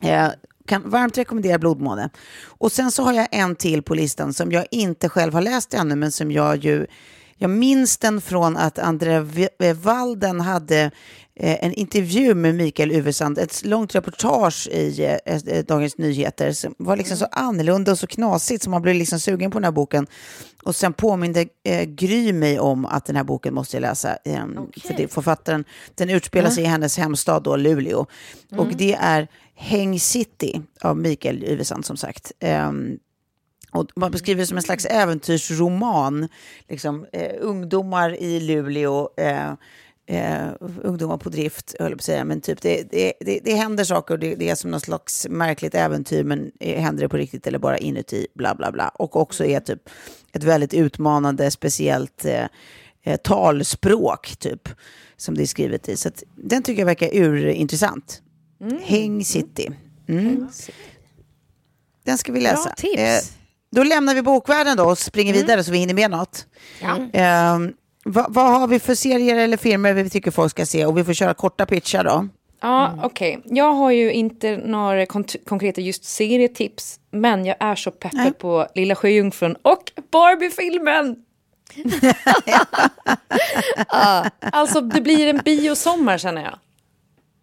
[0.00, 0.28] Eh,
[0.66, 2.10] kan varmt rekommendera Blodmåne.
[2.44, 5.74] Och sen så har jag en till på listan som jag inte själv har läst
[5.74, 6.86] ännu, men som jag ju
[7.38, 9.20] jag minns den från att André
[9.74, 10.90] Walden hade
[11.34, 16.74] eh, en intervju med Mikael Uvesand, ett långt reportage i eh, eh, Dagens Nyheter som
[16.78, 19.72] var liksom så annorlunda och så knasigt så man blev liksom sugen på den här
[19.72, 20.06] boken.
[20.62, 24.18] Och sen påminde eh, Gry mig om att den här boken måste jag läsa.
[24.24, 24.44] Eh,
[24.82, 28.06] För det, författaren, den utspelar sig i hennes hemstad då, Luleå.
[28.56, 32.32] Och det är Häng City av Mikael Uvesand som sagt.
[32.40, 32.98] Ehm,
[33.70, 36.28] och man beskriver det som en slags äventyrsroman.
[36.68, 39.52] Liksom, eh, ungdomar i Luleå, eh,
[40.06, 40.48] eh,
[40.82, 42.24] ungdomar på drift, höll jag på att säga.
[42.24, 45.26] Men typ det, det, det, det händer saker och det, det är som något slags
[45.30, 46.24] märkligt äventyr.
[46.24, 48.26] Men eh, händer det på riktigt eller bara inuti?
[48.34, 48.88] Bla, bla, bla.
[48.88, 49.88] Och också är typ
[50.32, 52.46] ett väldigt utmanande, speciellt eh,
[53.02, 54.68] eh, talspråk, typ.
[55.16, 55.96] Som det är skrivet i.
[55.96, 58.22] Så att, den tycker jag verkar urintressant.
[58.82, 59.70] Häng City.
[60.08, 60.48] Mm.
[62.04, 62.62] Den ska vi läsa.
[62.62, 63.37] Bra tips.
[63.70, 66.46] Då lämnar vi bokvärlden då och springer vidare så vi hinner med något.
[67.12, 67.58] Eh,
[68.04, 70.86] vad, vad har vi för serier eller filmer vi tycker folk ska se?
[70.86, 72.28] Och vi får köra korta pitchar då.
[72.60, 73.40] Ja, okej.
[73.44, 75.06] Jag har ju inte några
[75.46, 78.32] konkreta just serietips, men jag är så peppad Nej.
[78.32, 81.16] på Lilla Sjöjungfrun och Barbie-filmen!
[84.52, 86.58] Alltså, det blir en biosommar känner jag.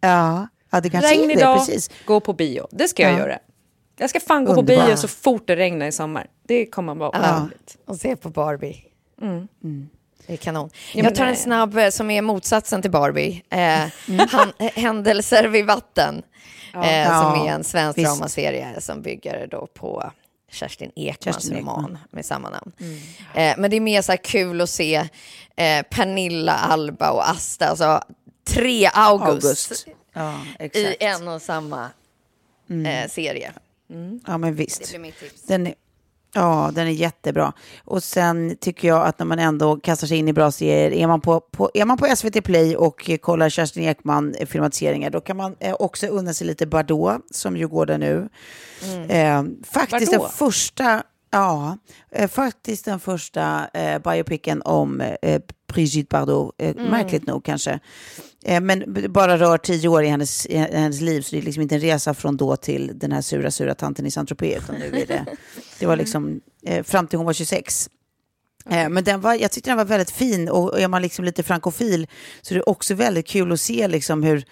[0.02, 1.34] Ja, ja det kanske Regn är det.
[1.34, 1.90] idag, Precis.
[2.06, 2.68] gå på bio.
[2.72, 3.18] Det ska jag Ja.
[3.20, 3.38] göra.
[3.98, 4.80] Jag ska fan gå Underbart.
[4.84, 6.28] på bio så fort det regnar i sommar.
[6.48, 7.38] Det kommer vara Ja.
[7.38, 7.78] otroligt.
[7.86, 8.84] Och se på Barbie.
[10.28, 10.70] Det är kanon.
[10.94, 13.44] jag tar en snabb eh, som är motsatsen till Barbie.
[13.50, 13.60] Eh,
[14.30, 16.24] han, eh, Händelser vid vatten.
[16.84, 18.08] Eh, Ja, som är en svensk visst.
[18.08, 20.12] dramaserie som bygger då på
[20.52, 21.76] Kerstin Ekmans Kerstin Ekman.
[21.76, 22.72] roman med samma namn.
[23.34, 24.96] Eh, men det är mer så kul att se
[25.56, 28.02] eh, Pernilla, Alba och Asta, alltså
[28.48, 29.88] tre August, August.
[30.14, 31.90] Ja, i en och samma
[32.88, 33.52] eh, serie.
[34.28, 34.90] Ja, men Det visst.
[34.90, 35.42] blir mitt tips.
[35.42, 35.74] Den är,
[36.34, 37.54] ja, den är jättebra.
[37.84, 41.08] Och sen tycker jag att när man ändå kastar sig in i bra serier, är
[41.08, 45.22] man på, på, är man på SVT Play och kollar Kerstin Ekman eh, filmatiseringar, då
[45.22, 48.30] kan man eh, också unna sig lite Bardot, som ju går där nu.
[49.10, 50.36] Eh, faktiskt den Bardot?
[50.36, 51.04] första,
[51.36, 51.78] ja,
[52.12, 55.42] eh, faktiskt den första eh, biopicen om eh,
[55.74, 57.80] Brigitte Bardot, eh, märkligt nog kanske.
[58.46, 61.62] Eh, men bara rör tio år i hennes, i hennes liv, så det är liksom
[61.62, 64.86] inte en resa från då till den här sura, sura tanten i Saint-Tropez, utan nu
[64.86, 65.26] är det,
[65.80, 67.90] det var liksom eh, fram till hon var 26.
[68.70, 71.44] Eh, Men den var, jag tyckte den var väldigt fin och är man liksom lite
[71.44, 72.08] frankofil
[72.42, 74.46] så är det också väldigt kul att se liksom hur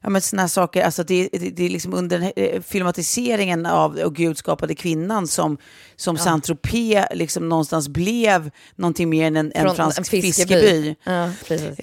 [0.00, 3.96] Ja, men såna här saker, alltså det, det, det är liksom under eh, filmatiseringen av
[3.96, 5.58] Och Gud skapade kvinnan som,
[5.96, 10.54] som Saint-Tropez liksom någonstans blev någonting mer än en, en fransk en fiskeby.
[10.54, 10.96] fiskeby.
[11.04, 11.30] Ja.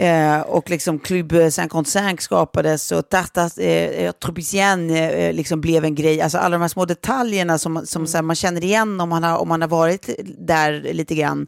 [0.06, 6.21] Eh, och liksom Club 55 skapades och Tata eh, Tropicien eh, liksom blev en grej.
[6.21, 9.23] Alltså alla de här små detaljerna som, som så här, man känner igen om man
[9.23, 11.47] har, om man har varit där lite grann.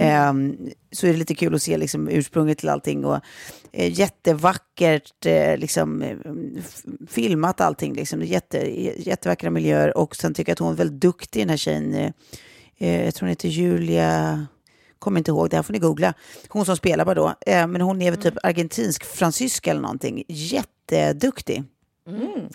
[0.00, 0.32] Eh,
[0.92, 3.04] så är det lite kul att se liksom, ursprunget till allting.
[3.04, 3.20] Och,
[3.72, 6.16] eh, jättevackert eh, liksom, eh,
[7.08, 7.94] filmat allting.
[7.94, 8.22] Liksom.
[8.22, 8.58] Jätte,
[9.08, 9.96] jättevackra miljöer.
[9.96, 11.94] Och sen tycker jag att hon är väldigt duktig den här tjejen.
[11.94, 12.12] Eh,
[12.78, 14.46] eh, jag tror hon heter Julia
[15.00, 16.14] kommer inte ihåg, det här får ni googla.
[16.48, 20.24] Hon som spelar bara då, eh, men hon är väl typ argentinsk fransyska eller någonting.
[20.28, 21.64] Jätteduktig.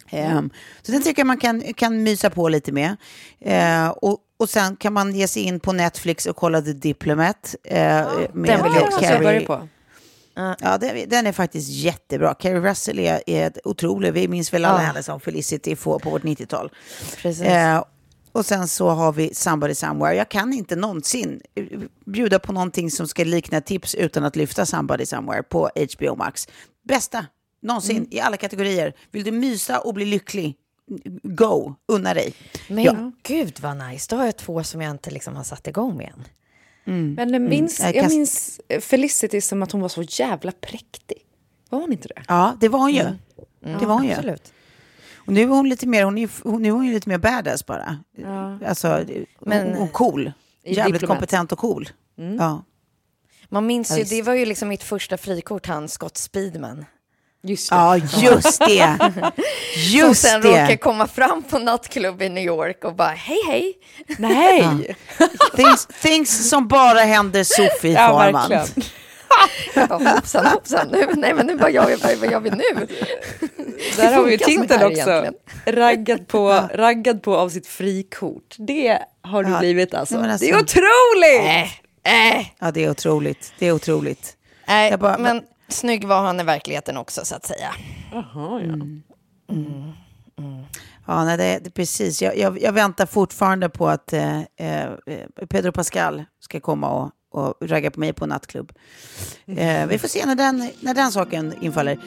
[0.09, 0.41] Eh,
[0.81, 2.95] så den tycker jag man kan, kan mysa på lite med.
[3.41, 7.55] Eh, och, och sen kan man ge sig in på Netflix och kolla The Diplomat.
[7.63, 9.67] Eh, med den vill jag också börjar på.
[10.59, 12.33] Ja, den, den är faktiskt jättebra.
[12.33, 14.13] Carrie Russell är, är otrolig.
[14.13, 14.87] Vi minns väl alla Ja.
[14.87, 16.71] henne som Felicity på, på vårt 90-tal.
[17.21, 17.41] Precis.
[17.45, 17.83] Eh,
[18.31, 20.15] och sen så har vi Somebody Somewhere.
[20.15, 21.41] Jag kan inte någonsin
[22.05, 26.47] bjuda på någonting som ska likna tips utan att lyfta Somebody Somewhere på HBO Max.
[26.87, 27.25] Bästa
[27.65, 28.93] någonsin i alla kategorier.
[29.12, 30.56] Vill du mysa och bli lycklig?
[31.23, 32.34] Go, unna dig.
[32.69, 33.12] Men Ja.
[33.23, 36.12] gud vad nice, då har jag två som jag inte liksom har satt igång med
[36.17, 36.23] än.
[37.15, 41.17] Men jag minns, Jag jag minns Felicity som att hon var så jävla präktig.
[41.69, 42.23] Var hon inte det?
[42.28, 43.04] Ja, det var hon ju.
[43.80, 44.12] Det var hon ju.
[44.12, 44.54] Absolut.
[45.15, 47.17] Och nu är hon lite mer, hon är, hon, nu är hon ju lite mer
[47.17, 47.99] badass bara.
[48.67, 49.06] Alltså,
[49.41, 50.32] Men- och, och cool.
[50.63, 51.17] I Jävligt Diplomat.
[51.17, 51.89] kompetent och cool.
[52.39, 52.63] Ja.
[53.49, 56.86] Man minns Ja, ju, det var ju liksom mitt första frikort, han Scott Speedman.
[57.45, 57.75] Just det.
[57.75, 58.97] ja, just det.
[58.99, 59.31] Som
[59.75, 60.77] Just sen råkar det.
[60.77, 63.73] komma fram på nattklubb i New York och bara hej hej.
[64.17, 64.95] Nej!
[65.55, 68.49] Things, things som bara händer Sofie Ja, Farman.
[68.49, 68.89] verkligen.
[69.73, 72.88] Jag bara, hoppsan hoppsan, nu, nej men nu bara jag, vad, vad gör vi nu?
[73.97, 75.31] Där har vi ju här också.
[75.65, 78.55] Raggad på, raggad på av sitt frikort.
[78.58, 80.17] Det har du Ja, blivit alltså.
[80.21, 81.71] nej, alltså- Det är otroligt!
[82.03, 83.53] Äh, äh, Ja, det är otroligt.
[83.60, 84.34] Det är otroligt.
[84.67, 87.73] äh, Jag bara- men snygg var han i verkligheten också så att säga.
[88.12, 88.75] Jaha, ja.
[91.08, 92.21] Ja, nej, det, det, precis.
[92.21, 94.89] Jag, jag, jag väntar fortfarande på att eh, eh,
[95.49, 98.71] Pedro Pascal ska komma och, och ragga på mig på nattklubb.
[99.45, 101.99] Eh, vi får se när den, när den saken infaller.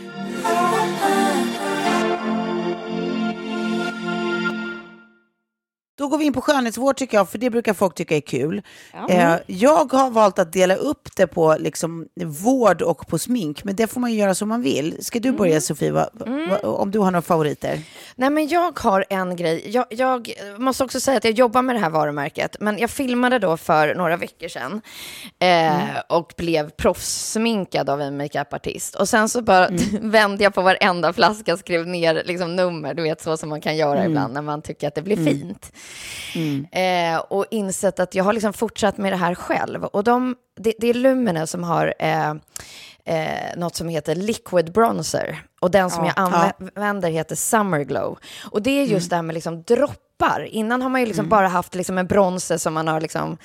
[5.99, 8.63] Då går vi in på skönhetsvård tycker jag, för det brukar folk tycka är kul.
[9.09, 13.77] Eh, jag har valt att dela upp det på liksom, vård och på smink, men
[13.77, 15.05] det får man ju göra som man vill.
[15.05, 17.81] Ska du börja Sofie, va, va, om du har några favoriter?
[18.17, 19.71] Nej, men jag har en grej.
[19.71, 23.39] Jag, jag måste också säga att jag jobbar med det här varumärket, men jag filmade
[23.39, 24.81] då för några veckor sedan
[25.39, 28.95] eh, och blev proffssminkad av en makeupartist.
[28.95, 29.69] Och sen så bara
[30.01, 33.77] vände jag på varenda flaska, skrev ner liksom, nummer, du vet så som man kan
[33.77, 35.73] göra ibland när man tycker att det blir fint.
[36.73, 39.85] Eh, och insett att jag har liksom fortsatt med det här själv.
[39.85, 42.35] Och de, det, det är Lumene som har eh,
[43.05, 45.43] eh, något som heter liquid bronzer.
[45.61, 48.19] Och den som jag använder heter Summer Glow.
[48.51, 50.49] Och det är just det här med liksom droppar.
[50.51, 53.39] Innan har man ju liksom bara haft liksom en bronzer som man har liksom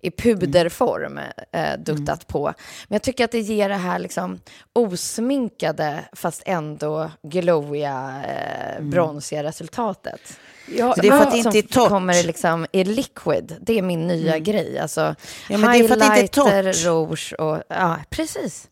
[0.00, 1.20] i puderform
[1.52, 2.44] eh, duttat på.
[2.88, 4.40] Men jag tycker att det ger det här liksom
[4.72, 10.38] osminkade fast ändå glowiga, eh, bronsiga resultatet.
[10.76, 11.88] Ja, Så det är för att det inte är torrt.
[11.88, 13.56] kommer liksom i liquid.
[13.60, 14.78] Det är min nya grej.
[14.78, 15.14] Alltså,
[15.48, 17.62] Ja, men det är för att det inte är highlighter, rouge och...
[17.68, 18.68] Ja, precis.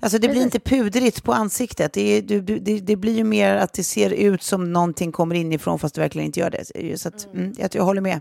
[0.00, 1.92] Alltså det blir inte pudrigt på ansiktet.
[1.92, 5.12] Det, är, du, du, det, det blir ju mer att det ser ut som någonting
[5.12, 6.98] kommer inifrån fast det verkligen inte gör det.
[6.98, 8.20] Så att, mm, jag, jag håller med.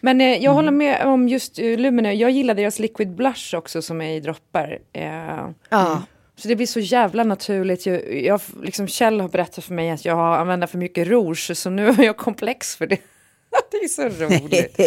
[0.00, 2.12] Men eh, jag håller med om just uh, Lumene.
[2.14, 4.78] Jag gillar deras liquid blush också som är i droppar.
[4.92, 6.02] Eh, Ja.
[6.36, 7.86] Så det blir så jävla naturligt.
[7.86, 11.70] Jag, jag, liksom Kjell har berättat för mig att jag använt för mycket rouge, så
[11.70, 12.98] nu har jag komplex för det.
[13.70, 14.80] Det är så roligt.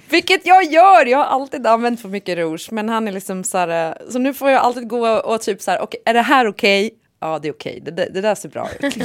[0.10, 1.06] Vilket jag gör!
[1.06, 3.98] Jag har alltid använt för mycket rouge, men han är liksom så här...
[4.10, 6.90] Så nu får jag alltid gå och typ så här, okej, är det här okej?
[7.22, 7.80] Ja, det är okej.
[7.82, 8.96] Det, det, det där ser bra ut.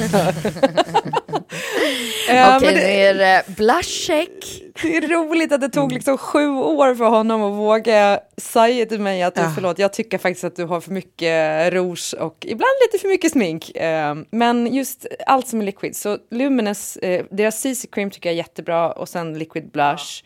[2.28, 4.62] Ja, Okej, men nu det- är det blush check.
[4.82, 9.00] det är roligt att det tog liksom sju år för honom att våga säga till
[9.00, 9.52] mig att Ja.
[9.54, 13.32] förlåt, jag tycker faktiskt att du har för mycket rouge och ibland lite för mycket
[13.32, 13.76] smink.
[13.76, 15.96] Eh, Men just allt som är liquid.
[15.96, 20.24] Så Lumines, eh, deras CC cream tycker jag är jättebra och sen liquid blush.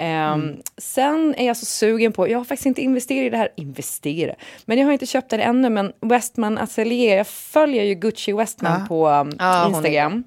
[0.00, 0.36] Eh,
[0.76, 4.34] Sen är jag så sugen på, jag har faktiskt inte investerat i det här, investera,
[4.64, 8.80] men jag har inte köpt det ännu, men Westman Atelier, jag följer ju Gucci Westman
[8.80, 8.86] Ja.
[8.88, 9.06] på
[9.38, 10.24] är Instagram.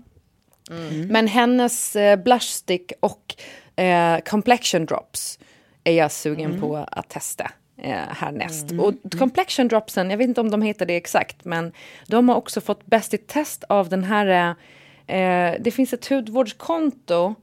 [1.10, 3.36] Men hennes eh, blush stick och
[3.84, 5.40] eh, complexion drops
[5.84, 8.66] är jag sugen på att testa eh, härnäst.
[8.80, 11.72] Och complexion dropsen, jag vet inte om de heter det exakt, men
[12.08, 14.56] de har också fått bäst i test av den här...
[15.08, 17.36] Eh, eh, det finns ett hudvårdskonto,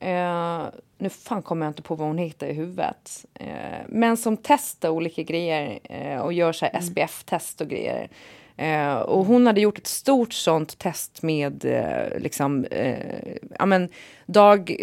[0.00, 0.66] eh,
[0.98, 3.48] nu fan kommer jag inte på vad hon heter i huvudet, eh,
[3.88, 8.08] men som testar olika grejer eh, och gör så här SPF-test och grejer.
[8.56, 13.88] Eh, och hon hade gjort ett stort sånt test med eh, liksom, eh, ja men
[14.26, 14.76] dag,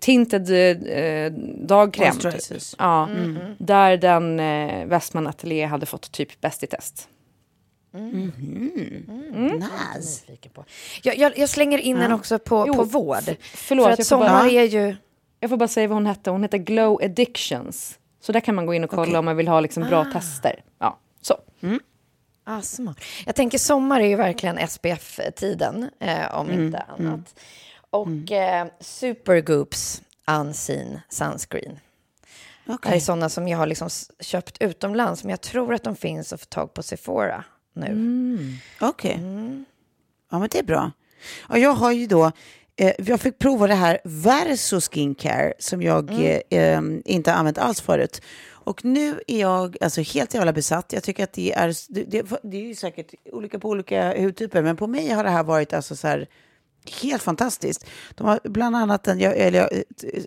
[0.00, 0.46] tinted
[1.66, 2.18] dagkräm.
[2.18, 2.78] Typ.
[2.78, 3.08] Ja,
[3.58, 7.08] där den eh, Westman Atelier hade fått typ bäst i test.
[9.96, 10.22] Nice.
[11.02, 13.36] Jag, jag, jag slänger in den också på, Jo, på vård.
[13.40, 14.96] förlåt, För att får bara- sommar är ju...
[15.40, 16.30] Jag får bara säga vad hon hette.
[16.30, 17.98] Hon heter Glow Addictions.
[18.20, 20.62] Så där kan man gå in och kolla om man vill ha liksom bra tester.
[20.78, 21.34] Ja, så.
[22.44, 23.00] Ah, smart.
[23.26, 27.40] Jag tänker sommar är ju verkligen SPF-tiden, eh, om inte annat.
[27.90, 31.78] Och eh, Supergoops Unseen Sunscreen.
[32.64, 33.88] Det här är sådana som jag har liksom
[34.20, 37.44] köpt utomlands, men jag tror att de finns att få tag på Sephora
[37.78, 38.54] nu.
[38.80, 39.20] Okej.
[40.30, 40.92] Ja, men det är bra.
[41.48, 42.32] Ja, jag har ju då,
[42.76, 47.58] eh, jag fick prova det här Verso Skincare som jag eh, eh, inte har använt
[47.58, 48.22] alls förut.
[48.68, 50.92] Och nu är jag alltså helt jävla besatt.
[50.92, 54.62] Jag tycker att det är, det, det, det är ju säkert olika på olika hudtyper,
[54.62, 56.28] men på mig har det här varit alltså så här
[57.02, 57.86] helt fantastiskt.
[58.14, 59.70] De har bland annat en, jag, eller jag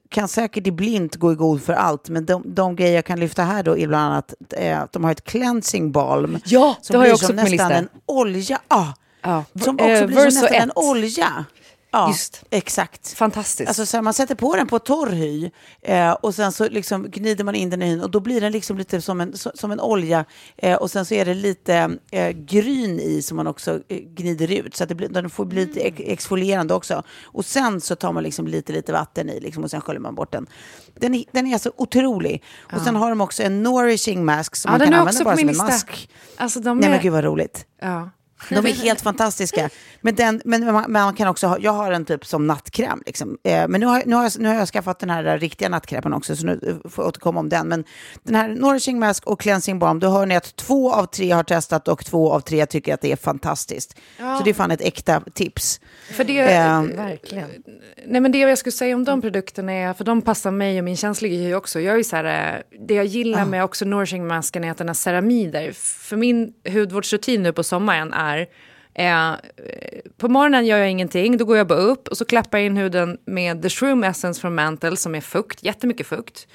[0.09, 3.19] kan säkert i blint gå i god för allt, men de, de grejer jag kan
[3.19, 6.37] lyfta här då är bland annat eh, att de har ett cleansing balm.
[6.45, 7.75] Ja, som det har jag blir också som på min nästan lista.
[7.75, 8.61] en olja.
[8.67, 8.87] Ah,
[9.23, 9.43] Ja.
[9.63, 10.71] som Eh, också blir som nästan en 1.
[10.75, 11.45] olja.
[11.91, 12.43] Ja, Just.
[12.49, 13.13] exakt.
[13.13, 13.67] Fantastiskt.
[13.67, 15.51] Alltså så här, man sätter på den på torr hy
[15.81, 18.51] eh, och sen så liksom gnider man in den i hyn och då blir den
[18.51, 20.25] liksom lite som en, så, som en olja
[20.57, 24.51] eh, och sen så är det lite eh, gryn i som man också eh, gnider
[24.51, 27.03] ut så att det blir, den får bli lite ex exfolierande också.
[27.23, 30.15] Och sen så tar man liksom lite, lite vatten i liksom, och sen sköljer man
[30.15, 30.47] bort den.
[30.99, 32.43] Den är, den är alltså otrolig.
[32.73, 35.49] Och sen har de också en nourishing mask som Ja, man kan använda bara som
[35.49, 36.09] en mask.
[36.37, 36.91] Alltså de Nej är...
[36.91, 37.65] men gud vad roligt.
[37.81, 38.09] Ja.
[38.49, 39.69] De är helt fantastiska.
[40.01, 43.03] Men, den, men man, men man kan också ha, jag har en typ som nattkräm.
[43.05, 43.37] Liksom.
[43.43, 46.13] Eh, men nu har, nu, har jag, nu har jag skaffat den här riktiga nattkrämen
[46.13, 47.67] också, så nu får jag återkomma om den.
[47.67, 47.83] Men
[48.23, 51.43] den här Nourishing Mask och Cleansing Balm, då hör ni att två av tre har
[51.43, 53.97] testat och två av tre tycker att det är fantastiskt.
[54.17, 55.81] Så det är fan ett äkta tips.
[56.11, 57.49] För det, Eh, Verkligen.
[58.05, 60.83] Nej, men det jag skulle säga om de produkterna är, för de passar mig och
[60.83, 61.79] min känsliga hy också.
[61.79, 64.87] Jag är så här, eh, det jag gillar med också nourishing masken är att den
[64.87, 65.71] har ceramider.
[66.09, 68.30] För min hudvårdsrutin nu på sommaren är
[68.93, 69.33] Eh,
[70.17, 72.77] på morgonen gör jag ingenting, då går jag bara upp och så klappar jag in
[72.77, 76.47] huden med The Shroom Essence från Mantle som är fukt, jättemycket fukt.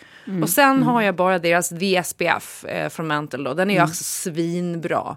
[0.43, 3.81] Och sen har jag bara deras The SPF eh, från Mantle då, den är ju
[3.81, 5.17] alltså svinbra.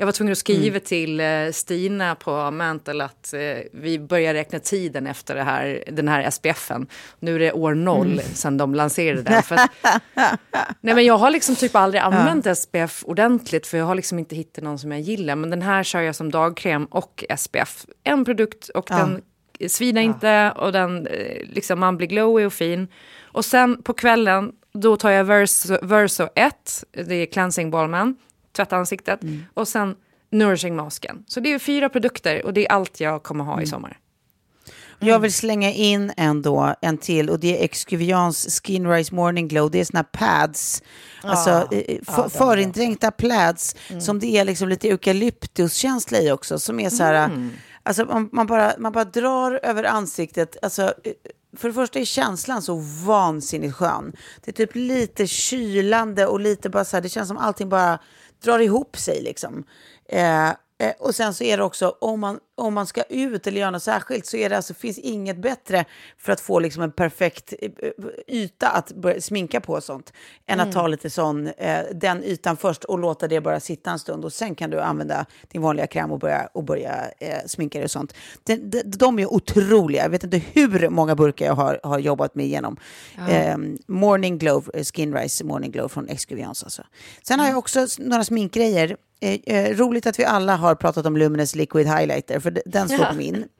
[0.00, 3.40] Jag var tvungen att skriva till eh, Stina på Mantle att eh,
[3.72, 6.86] vi börjar räkna tiden efter här, den här SPFen.
[7.20, 9.42] Nu är det år noll sedan de lanserade den.
[9.42, 9.70] För att,
[10.80, 14.36] nej men jag har liksom typ aldrig använt SPF ordentligt för jag har liksom inte
[14.36, 15.36] hittat någon som jag gillar.
[15.36, 17.86] Men den här kör jag som dagkräm och SPF.
[18.04, 19.22] En produkt och den
[19.68, 22.88] svider inte och den, eh, liksom, man blir glowy och fin.
[23.22, 28.16] Och sen på kvällen då tar jag Verso, Verso 1, det är cleansing balmen,
[28.58, 29.20] tvätta ansiktet.
[29.54, 29.96] Och sen
[30.30, 31.24] nourishing masken.
[31.26, 33.98] Så det är fyra produkter och det är allt jag kommer ha i sommar.
[35.00, 39.48] Jag vill slänga in en, då, en till och det är Excuvians Skin Rise Morning
[39.48, 39.70] Glow.
[39.70, 40.82] Det är såna pads,
[41.22, 46.58] alltså eh, för, förindränkta pads som det är liksom lite eukalyptuskänsla i också.
[46.58, 47.30] Som är så här,
[47.82, 50.56] alltså man, man, bara, man bara drar över ansiktet.
[50.62, 51.12] Alltså, eh,
[51.56, 52.74] för det första är känslan så
[53.06, 54.12] vansinnigt skön.
[54.44, 57.98] Det är typ lite kylande och lite bara så här, det känns som allting bara
[58.42, 59.64] drar ihop sig liksom.
[60.08, 60.50] Eh,
[60.80, 63.70] Eh, och sen så är det också, om man, om man ska ut eller göra
[63.70, 65.84] något särskilt så är det alltså, finns inget bättre
[66.18, 67.70] för att få liksom en perfekt eh,
[68.28, 70.12] yta att börja sminka på och sånt.
[70.46, 73.98] Än att ta lite sån, eh, den ytan först och låta det bara sitta en
[73.98, 74.24] stund.
[74.24, 77.84] Och sen kan du använda din vanliga kräm och börja, och börja eh, sminka dig
[77.84, 78.14] och sånt.
[78.44, 80.02] De, de, de är otroliga.
[80.02, 82.76] Jag vet inte hur många burkar jag har, har jobbat mig igenom.
[83.28, 83.56] Eh,
[83.86, 86.82] morning Glow, eh, Skin Rise Morning Glow från Excuviance alltså.
[87.22, 88.96] Sen har jag också s- några sminkgrejer.
[89.20, 93.04] Eh, eh, roligt att vi alla har pratat om Luminous Liquid Highlighter, för den står
[93.04, 93.44] på min.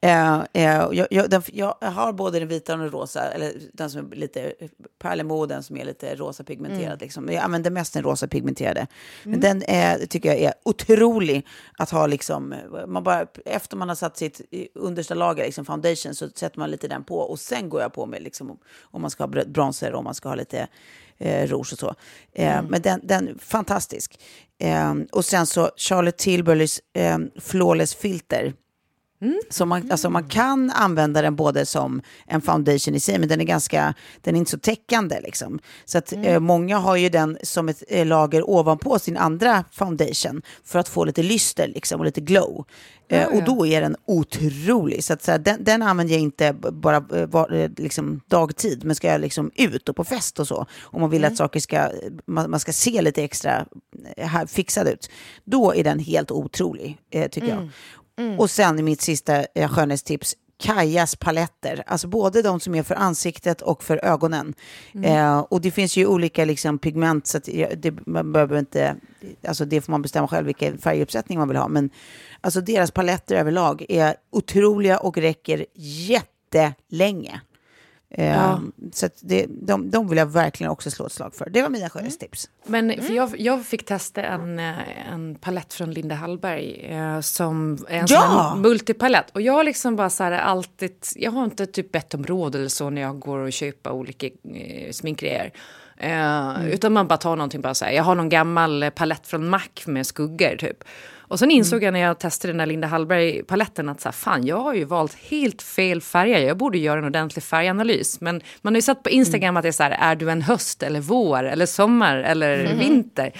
[0.00, 3.90] Eh, eh, jag, jag, den, jag har både den vita och den rosa, eller den
[3.90, 4.52] som är lite
[4.98, 7.00] Perlemo och den som är lite rosa pigmenterad.
[7.00, 7.24] Liksom.
[7.24, 8.86] Men Jag använder mest den rosa pigmenterade.
[9.22, 11.46] Men den är, tycker jag är otrolig
[11.78, 12.54] att ha, liksom,
[12.86, 14.40] man bara, efter man har satt sitt
[14.74, 18.06] understa lager, liksom foundation, så sätter man lite den på och sen går jag på
[18.06, 20.68] med liksom, om man ska ha br- bronzer och om man ska ha lite
[21.22, 21.94] eh, rouge och så.
[22.34, 24.18] Eh, Men den, den är fantastisk.
[24.62, 28.52] Eh, och sen så Charlotte Tilburys eh, Flawless Filter.
[29.50, 33.40] Så man, alltså man kan använda den både som en foundation i sig, men den
[33.40, 35.58] är ganska, den är inte så täckande liksom.
[35.84, 40.42] Så att eh, många har ju den som ett eh, lager ovanpå sin andra foundation
[40.64, 42.66] för att få lite lyster liksom och lite glow.
[43.12, 45.04] Eh, och då är den otrolig.
[45.04, 48.84] Så att, så här, den, den använder jag inte bara eh, var, eh, liksom, dagtid,
[48.84, 51.60] men ska jag liksom ut och på fest och så, om man vill att saker
[51.60, 51.90] ska,
[52.26, 53.66] man, man ska se lite extra
[54.16, 55.10] eh, här, fixad ut,
[55.44, 56.98] då är den helt otrolig,
[57.30, 57.70] tycker jag.
[58.38, 63.62] Och sen mitt sista eh, skönhetstips, Kajas paletter, alltså både de som är för ansiktet
[63.62, 64.54] och för ögonen.
[65.04, 67.38] Eh, och det finns ju olika liksom, pigment, så
[67.76, 68.96] det, man behöver inte,
[69.48, 71.68] alltså det får man bestämma själv vilken färguppsättning man vill ha.
[71.68, 71.90] Men
[72.40, 77.40] alltså deras paletter överlag är otroliga och räcker jättelänge.
[78.14, 78.58] Eh,
[78.92, 81.50] Så att det, de, de vill jag verkligen också slå ett slag för.
[81.50, 82.48] Det var mina skönhetstips.
[82.66, 87.78] Men för jag, jag fick testa en, eh, en palett från Linda Hallberg eh, som
[87.88, 88.54] är en Ja!
[88.58, 89.30] multipalett.
[89.30, 92.54] Och jag har liksom bara så här alltid, jag har inte typ bett om råd
[92.54, 95.52] eller så när jag går och köper olika eh, sminkgrejer.
[95.96, 99.48] Eh, Utan man bara tar någonting bara så här, jag har någon gammal palett från
[99.48, 100.84] Mac med skuggor typ.
[101.32, 104.46] Och sen insåg jag när jag testade den där Linda Hallberg-paletten att så här, fan,
[104.46, 106.46] jag har ju valt helt fel färger.
[106.46, 108.20] Jag borde göra en ordentlig färganalys.
[108.20, 110.42] Men man har ju sett på Instagram att det är så här, är du en
[110.42, 113.32] höst eller vår eller sommar eller vinter?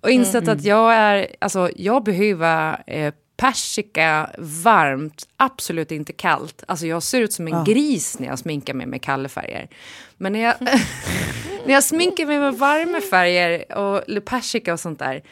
[0.00, 6.64] Och insett att jag är, alltså jag behöver eh, persika varmt, absolut inte kallt.
[6.68, 9.68] Alltså jag ser ut som en gris när jag sminkar mig med kalla färger.
[10.16, 10.54] Men när jag,
[11.66, 15.22] när jag sminkar mig med varma färger och persika och sånt där,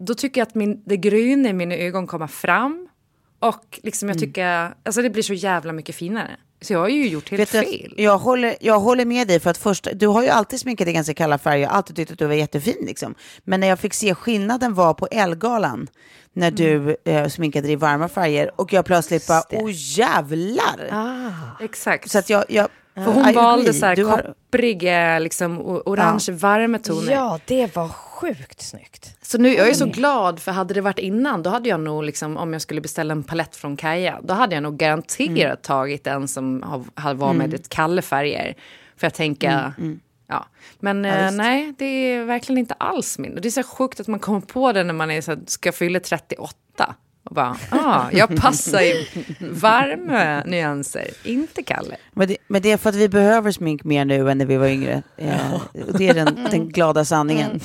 [0.00, 2.88] då tycker jag att min, det gröna i mina ögon kommer fram.
[3.38, 6.36] Och liksom jag tycker, alltså det blir så jävla mycket finare.
[6.62, 7.94] Så jag har ju gjort helt Vet du fel.
[7.96, 10.92] Jag håller, jag håller med dig för att först, du har ju alltid sminkat i
[10.92, 13.14] ganska kalla färger, jag har alltid tyckt att du var jättefin liksom.
[13.44, 15.88] Men när jag fick se skillnaden var på Elgalan,
[16.32, 21.54] när du eh, sminkade dig i varma färger och jag plötsligt bara, åh jävlar!
[21.60, 22.10] Exakt.
[22.10, 23.80] Så att jag, jag, För hon I valde agree.
[23.80, 24.16] så här Du har-
[24.50, 27.12] koppriga, liksom, orange värmetoner.
[27.12, 29.16] Ja, det var sjukt snyggt.
[29.30, 32.04] Så nu, jag är så glad, för hade det varit innan, då hade jag nog,
[32.04, 36.06] liksom, om jag skulle beställa en palett från Kaja, då hade jag nog garanterat tagit
[36.06, 36.62] en som
[36.94, 38.54] har, var med ett Kalle färger.
[38.96, 39.72] För jag tänker,
[40.26, 40.46] ja.
[40.80, 43.34] Men eh, nej, det är verkligen inte alls min.
[43.34, 45.40] Och Det är så sjukt att man kommer på det när man är så här,
[45.46, 46.94] ska fylla 38.
[47.24, 49.08] Och bara, ah, jag passar i
[49.40, 51.96] varma nyanser, inte Kalle.
[52.12, 54.56] Men det, men det är för att vi behöver smink mer nu än när vi
[54.56, 55.02] var yngre.
[55.86, 57.60] Och det är den, den glada sanningen.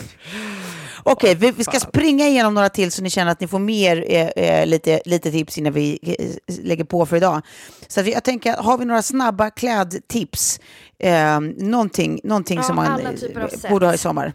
[1.08, 4.06] Okej, vi, vi ska springa igenom några till så ni känner att ni får mer
[4.08, 5.99] eh, eh, lite, lite tips innan vi
[6.47, 7.41] eh, lägger på för idag.
[7.88, 10.60] Så vi, jag tänker, har vi några snabba klädtips?
[10.99, 14.34] Eh, någonting någonting Ja, som man eh, borde ha i sommar.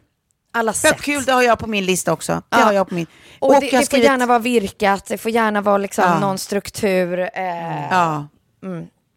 [0.53, 0.91] Alla sätt.
[0.93, 2.33] Högkul, det har jag på min lista också.
[2.33, 2.59] Det Ja.
[2.59, 3.07] har jag på min.
[3.39, 6.05] Och, det, jag det har får skrivit- gärna vara virkat, det får gärna vara liksom
[6.05, 6.18] Ja.
[6.21, 7.18] någon struktur.
[7.21, 8.29] Eh, Ja.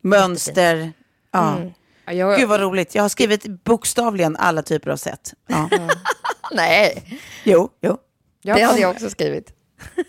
[0.03, 0.93] Mönster.
[1.31, 1.57] Ja.
[1.59, 1.69] Ja,
[2.05, 2.95] Jag, Gud vad roligt.
[2.95, 5.33] Jag har skrivit bokstavligen alla typer av sätt.
[5.47, 5.69] Ja.
[6.51, 7.03] Nej,
[7.43, 7.97] Jo, jo.
[8.41, 9.53] jag det hade jag också skrivit.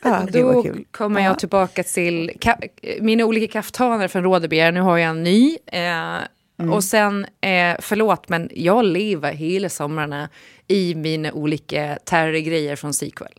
[0.03, 0.85] Ja, Då kul.
[0.91, 2.69] kommer jag tillbaka till ka-
[3.03, 4.73] mina olika kaftaner från Rådebjer.
[4.73, 5.59] Nu har jag en ny.
[5.67, 6.19] Eh,
[6.59, 6.73] Mm.
[6.73, 10.29] Och sen, eh, förlåt, men jag lever hela somrarna
[10.69, 13.33] i mina olika terrorgrejer från Sequel.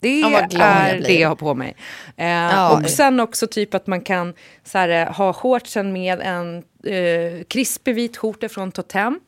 [0.00, 1.76] Det är det jag har på mig.
[2.16, 2.76] Eh, Ja.
[2.76, 4.34] Och sen också typ att man kan
[4.64, 9.20] så här, eh, ha shortsen med en eh, krispig vit skjorta från Totem.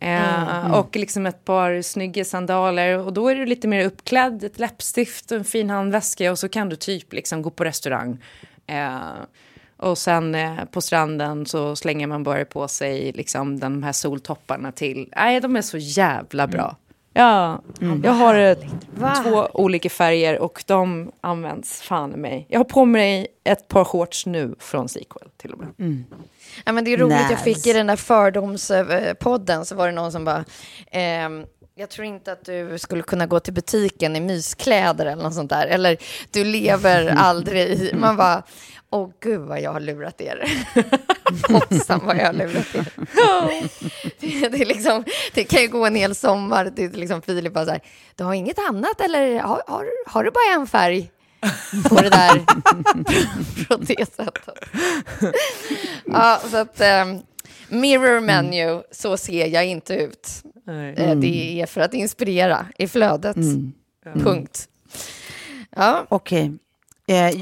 [0.00, 2.98] Eh, Och liksom ett par snygga sandaler.
[2.98, 6.30] Och då är du lite mer uppklädd, ett läppstift och en fin handväska.
[6.30, 8.18] Och så kan du typ liksom gå på restaurang.
[8.66, 8.98] Eh,
[9.76, 14.72] och sen eh, på stranden så slänger man bara på sig liksom de här soltopparna
[14.72, 15.08] till.
[15.16, 16.76] Nej, de är så jävla bra.
[17.16, 17.62] Ja,
[18.02, 18.56] jag har eh,
[19.22, 22.46] två olika färger och de används fan i mig.
[22.48, 26.04] Jag har på mig ett par shorts nu från Sequel till och med.
[26.64, 27.42] Ja, men det är roligt, jag Nice.
[27.44, 30.44] fick i den där fördomspodden så var det någon som bara,
[30.90, 31.44] ehm,
[31.74, 35.50] jag tror inte att du skulle kunna gå till butiken i myskläder eller något sånt
[35.50, 35.66] där.
[35.66, 35.96] Eller
[36.30, 38.42] du lever aldrig i, man bara,
[38.94, 40.64] åh gud vad jag har lurat er.
[41.52, 42.88] Hoppsan vad jag har lurat er.
[44.20, 47.64] det, det, är liksom, det kan ju gå en hel sommar till liksom Filip bara
[47.64, 47.80] så här,
[48.16, 51.10] du har inget annat eller har, har, har du bara en färg?
[51.88, 52.44] På det där
[53.86, 54.48] det sättet.
[56.04, 57.18] ja, så att ehm,
[57.68, 60.28] mirror menu, så ser jag inte ut.
[60.96, 63.36] Eh, Det är för att inspirera i flödet.
[64.14, 64.68] Punkt.
[65.76, 66.44] Ja, Okej.
[66.46, 66.52] Eh,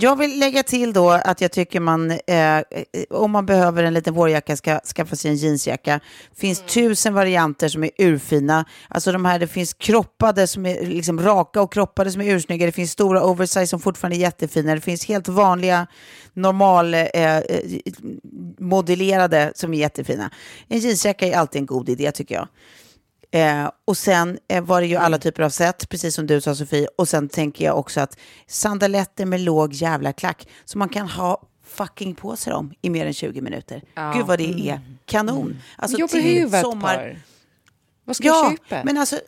[0.00, 2.62] jag vill lägga till då att jag tycker man, eh, eh,
[3.10, 6.00] om man behöver en liten vårjacka, ska skaffa sig en jeansjacka.
[6.36, 8.64] finns tusen varianter som är urfina.
[8.88, 12.66] Alltså de här, det finns kroppade som är liksom raka och kroppade som är ursnygga.
[12.66, 14.74] Det finns stora oversize som fortfarande är jättefina.
[14.74, 15.86] Det finns helt vanliga,
[16.32, 17.42] normal eh, eh,
[18.58, 20.30] modellerade som är jättefina.
[20.68, 22.48] En jeansjacka är alltid en god idé tycker jag.
[23.35, 26.55] Eh, och sen eh, var det ju alla typer av sätt, precis som du sa
[26.55, 26.89] Sofie.
[26.99, 31.43] Och sen tänker jag också att sandaletter med låg jävla klack, som man kan ha
[31.66, 33.83] fucking på sig dem i mer än 20 minuter.
[34.14, 35.57] Gud vad det är kanon.
[35.76, 37.18] Alltså, jag till sommar- par.
[38.05, 38.85] Vad ska jag Ja, köpa?
[38.85, 39.20] men alltså,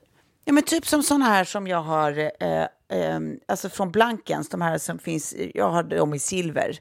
[0.45, 2.63] ja, men typ som sådana här som jag har, eh,
[2.99, 6.79] eh, alltså från Blankens, de här som finns, jag har dem i silver.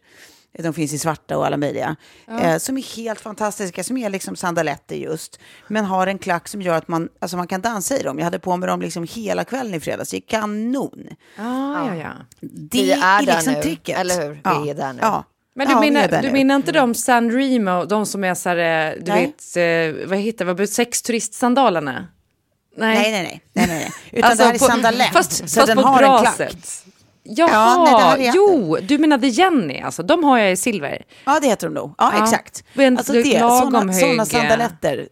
[0.59, 1.95] De finns i svarta och alla möjliga.
[2.41, 5.39] Eh, som är helt fantastiska, som är liksom sandaletter just.
[5.67, 8.17] Men har en klack som gör att man, alltså man kan dansa i dem.
[8.17, 10.09] Jag hade på mig dem liksom hela kvällen i fredags.
[10.09, 11.07] Det är kanon.
[11.37, 12.11] ah, ja, ja.
[12.41, 13.99] Det Vi är där liksom nu, tricket.
[13.99, 14.63] eller hur?
[14.63, 14.99] Vi är där nu.
[15.01, 15.23] Ja.
[15.55, 18.49] Men du, Ja, är menar, du menar inte de San Remo, de som är så
[18.49, 18.57] här,
[18.91, 19.25] eh, du Nej.
[19.25, 22.07] vet, eh, vad heter vad, sexturistsandalerna?
[22.77, 23.41] Nej, Nej, nej, nej.
[23.53, 23.91] nej, nej, nej.
[24.11, 25.13] Utan Alltså, det här är på- sandalett.
[25.13, 26.35] Fast, så fast den på ett har bra en klack.
[26.35, 26.85] sätt.
[27.23, 30.55] Jaha, Ja, nej, det här är- jo, du menade Jenny, alltså de har jag i
[30.55, 31.05] silver.
[31.25, 31.95] Ja, det heter de nog.
[31.97, 32.23] Ja, Ja.
[32.23, 32.63] exakt.
[32.73, 35.07] Men Alltså det sådana hög, sandaletter.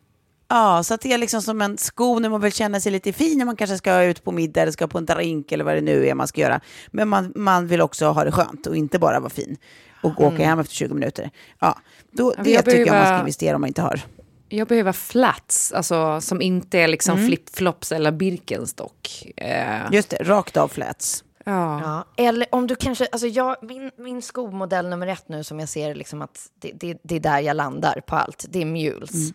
[0.49, 3.13] Ja, så att det är liksom som en sko när man vill känna sig lite
[3.13, 5.75] fin när man kanske ska ut på middag eller ska på en drink eller vad
[5.75, 6.59] det nu är man ska göra.
[6.91, 9.57] Men man, man vill också ha det skönt och inte bara vara fin
[10.03, 11.29] och åka hem efter 20 minuter.
[11.59, 11.77] Ja,
[12.11, 14.01] då, men det jag tycker jag man behöver- ska investera om man inte har.
[14.49, 17.27] Jag behöver flats, alltså som inte är liksom Mm.
[17.27, 19.25] flipflops eller Birkenstock.
[19.37, 21.23] Eh, Just det, rakt av flats.
[21.45, 21.81] Ja.
[22.17, 25.69] Ja, eller om du kanske, alltså jag, min, min skomodell nummer ett nu som jag
[25.69, 29.33] ser liksom att det, det, det är där jag landar på allt, det är Mules.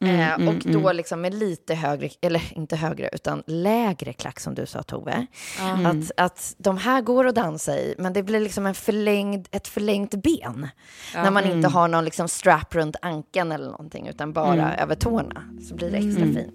[0.00, 4.66] eh, och då liksom med lite högre, eller inte högre, utan lägre klack som du
[4.66, 5.26] sa Tove.
[5.86, 9.68] Att, att de här går att dansa i, men det blir liksom en förlängd, ett
[9.68, 10.68] förlängt ben.
[11.14, 15.42] När man inte har någon liksom strap runt ankeln eller någonting, utan bara över tårna.
[15.68, 16.54] Så blir det extra fint.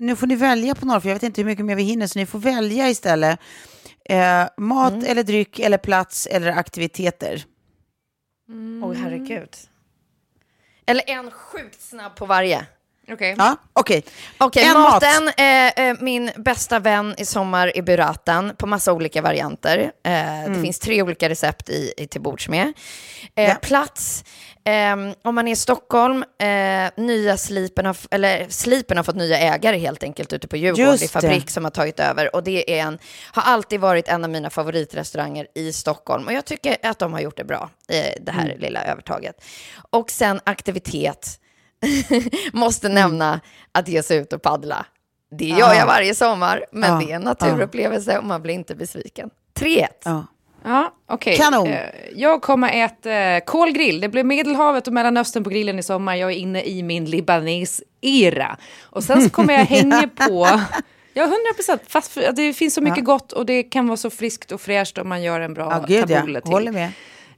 [0.00, 2.06] Nu får ni välja på några, för jag vet inte hur mycket mer vi hinner,
[2.06, 3.38] så ni får välja istället.
[4.04, 5.04] Eh, mat Mm.
[5.06, 7.44] eller dryck eller plats eller aktiviteter.
[8.82, 9.56] Åh, herregud.
[10.86, 12.66] Eller en sjukt snabb på varje.
[13.12, 13.34] Okej.
[13.38, 14.04] Ja, okej.
[14.38, 14.92] Okej, En mat.
[15.02, 15.28] maten.
[15.36, 19.92] Eh, eh, min bästa vän i sommar är burratan på massa olika varianter.
[20.04, 20.12] Eh,
[20.52, 22.72] Det finns tre olika recept i, i till bords med.
[23.34, 23.54] Eh, Ja.
[23.54, 24.24] Plats.
[24.64, 29.38] Ehm, om man är i Stockholm, eh, nya Slipen har, eller Slipen har fått nya
[29.38, 30.86] ägare helt enkelt ute på Djurgården.
[30.90, 32.98] Just det är fabrik som har tagit över och det är en,
[33.32, 37.20] har alltid varit en av mina favoritrestauranger i Stockholm och jag tycker att de har
[37.20, 39.44] gjort det bra, eh, det här lilla övertaget.
[39.90, 41.40] Och sen aktivitet.
[42.52, 43.40] Måste nämna
[43.72, 44.86] att ge sig ut och paddla.
[45.30, 45.74] Det gör Ja.
[45.74, 49.30] jag varje sommar, men Ja, det är en naturupplevelse och man blir inte besviken.
[49.58, 49.86] 3-1.
[50.64, 50.94] Ja.
[51.06, 51.36] Okej.
[51.36, 51.66] Kanon.
[51.68, 51.80] Eh,
[52.14, 54.00] Jag kommer äta eh, kolgrill.
[54.00, 56.14] Det blir Medelhavet och Mellanöstern på grillen i sommar.
[56.16, 58.56] Jag är inne i min libanes-era.
[58.82, 60.46] Och sen så kommer jag hänga på...
[61.14, 61.82] Ja, 100 procent.
[61.86, 63.04] Fast det finns så mycket Ja.
[63.04, 65.84] gott och det kan vara så friskt och fräscht om man gör en bra Ja,
[65.88, 66.18] gud ja.
[66.20, 66.52] tabule till.
[66.52, 66.92] Håller med.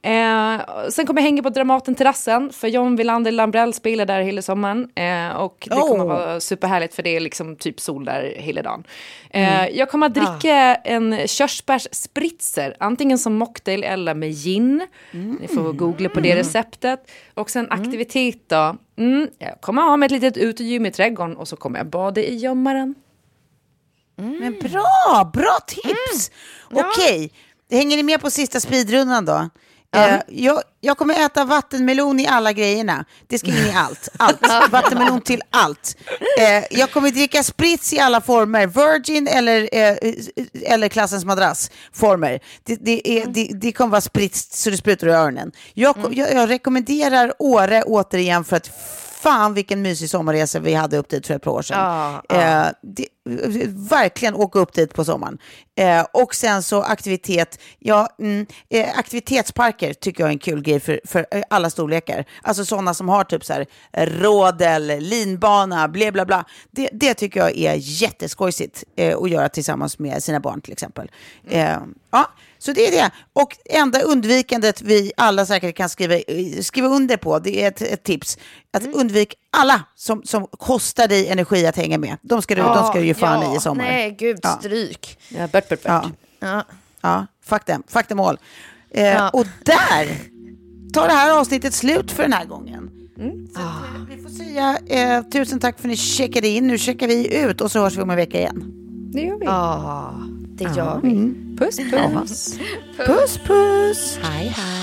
[0.04, 4.88] Eh, sen kommer jag hänga på Dramaten-terrassen, för John Wilander Lambrell spelar där hela sommaren.
[4.94, 6.08] Eh, och det kommer Oh.
[6.08, 8.84] vara superhärligt, för det är liksom typ sol där hela dagen.
[9.30, 14.86] Eh, Jag kommer att dricka en körsbärsspritzer, antingen som mocktail eller med gin.
[15.40, 17.10] Ni får googla på det receptet.
[17.34, 18.76] Och sen aktivitet då.
[18.98, 22.20] Mm, jag kommer ha med ett litet utegym i trädgården och så kommer jag bada
[22.20, 22.94] i gömmaren.
[24.16, 26.30] Men bra, bra tips!
[26.70, 27.32] Okej,
[27.70, 29.48] hänger ni med på sista speedrundan då?
[29.96, 33.04] Eh, jag, jag kommer äta vattenmelon i alla grejerna.
[33.26, 34.08] Det ska in i allt.
[34.18, 34.72] allt.
[34.72, 35.96] Vattenmelon till allt.
[36.38, 38.66] Eh, jag kommer dricka sprits i alla former.
[38.66, 39.96] Virgin eller, eh,
[40.62, 42.40] eller klassens madrassformer.
[42.64, 45.52] Det, det, är, det, det kommer vara sprits så det sprutar i öronen.
[45.74, 48.70] Jag, jag, jag rekommenderar Åre återigen för att
[49.22, 51.78] fan vilken mysig sommarresa vi hade upp dit för ett par år sedan.
[51.78, 53.06] Ja, Eh, det,
[53.90, 55.38] verkligen åka upp dit på sommaren.
[55.76, 60.80] Eh, och sen så aktivitet, ja, mm, eh, aktivitetsparker tycker jag är en kul grej
[60.80, 62.24] för, för eh, alla storlekar.
[62.42, 66.44] Alltså sådana som har typ så här rådel, linbana, bla bla bla.
[66.70, 71.10] Det, det tycker jag är jätteskojsigt eh, att göra tillsammans med sina barn till exempel.
[71.48, 71.78] Eh,
[72.10, 72.30] ja,
[72.62, 73.10] så det är det.
[73.32, 76.14] Och enda undvikandet vi alla säkert kan skriva,
[76.62, 78.38] skriva under på, det är ett, ett tips.
[78.72, 82.16] Att undvik alla som, som kostar dig energi att hänga med.
[82.22, 83.84] De ska du, de ska du ju fan ja, i i sommar.
[83.84, 84.48] Nej, gud, Ja.
[84.58, 85.18] stryk.
[85.28, 86.04] Ja, bört, bört, bört.
[86.04, 86.10] Ja,
[86.40, 86.64] Ja.
[87.00, 88.38] ja, fuck them, fuck them all.
[88.90, 89.28] Eh, Ja.
[89.28, 90.18] Och där
[90.92, 92.90] tar det här avsnittet slut för den här gången.
[93.54, 96.66] Så att, eh, vi får säga eh, tusen tack för att ni checkade in.
[96.66, 98.64] Nu checkar vi ut och så hörs vi om en vecka igen.
[99.12, 99.44] Det gör vi.
[99.46, 100.14] Ja,
[100.64, 101.34] det gör vi.
[101.58, 102.58] Puss, puss.
[103.06, 104.18] Puss puss!
[104.22, 104.82] Hej, hej.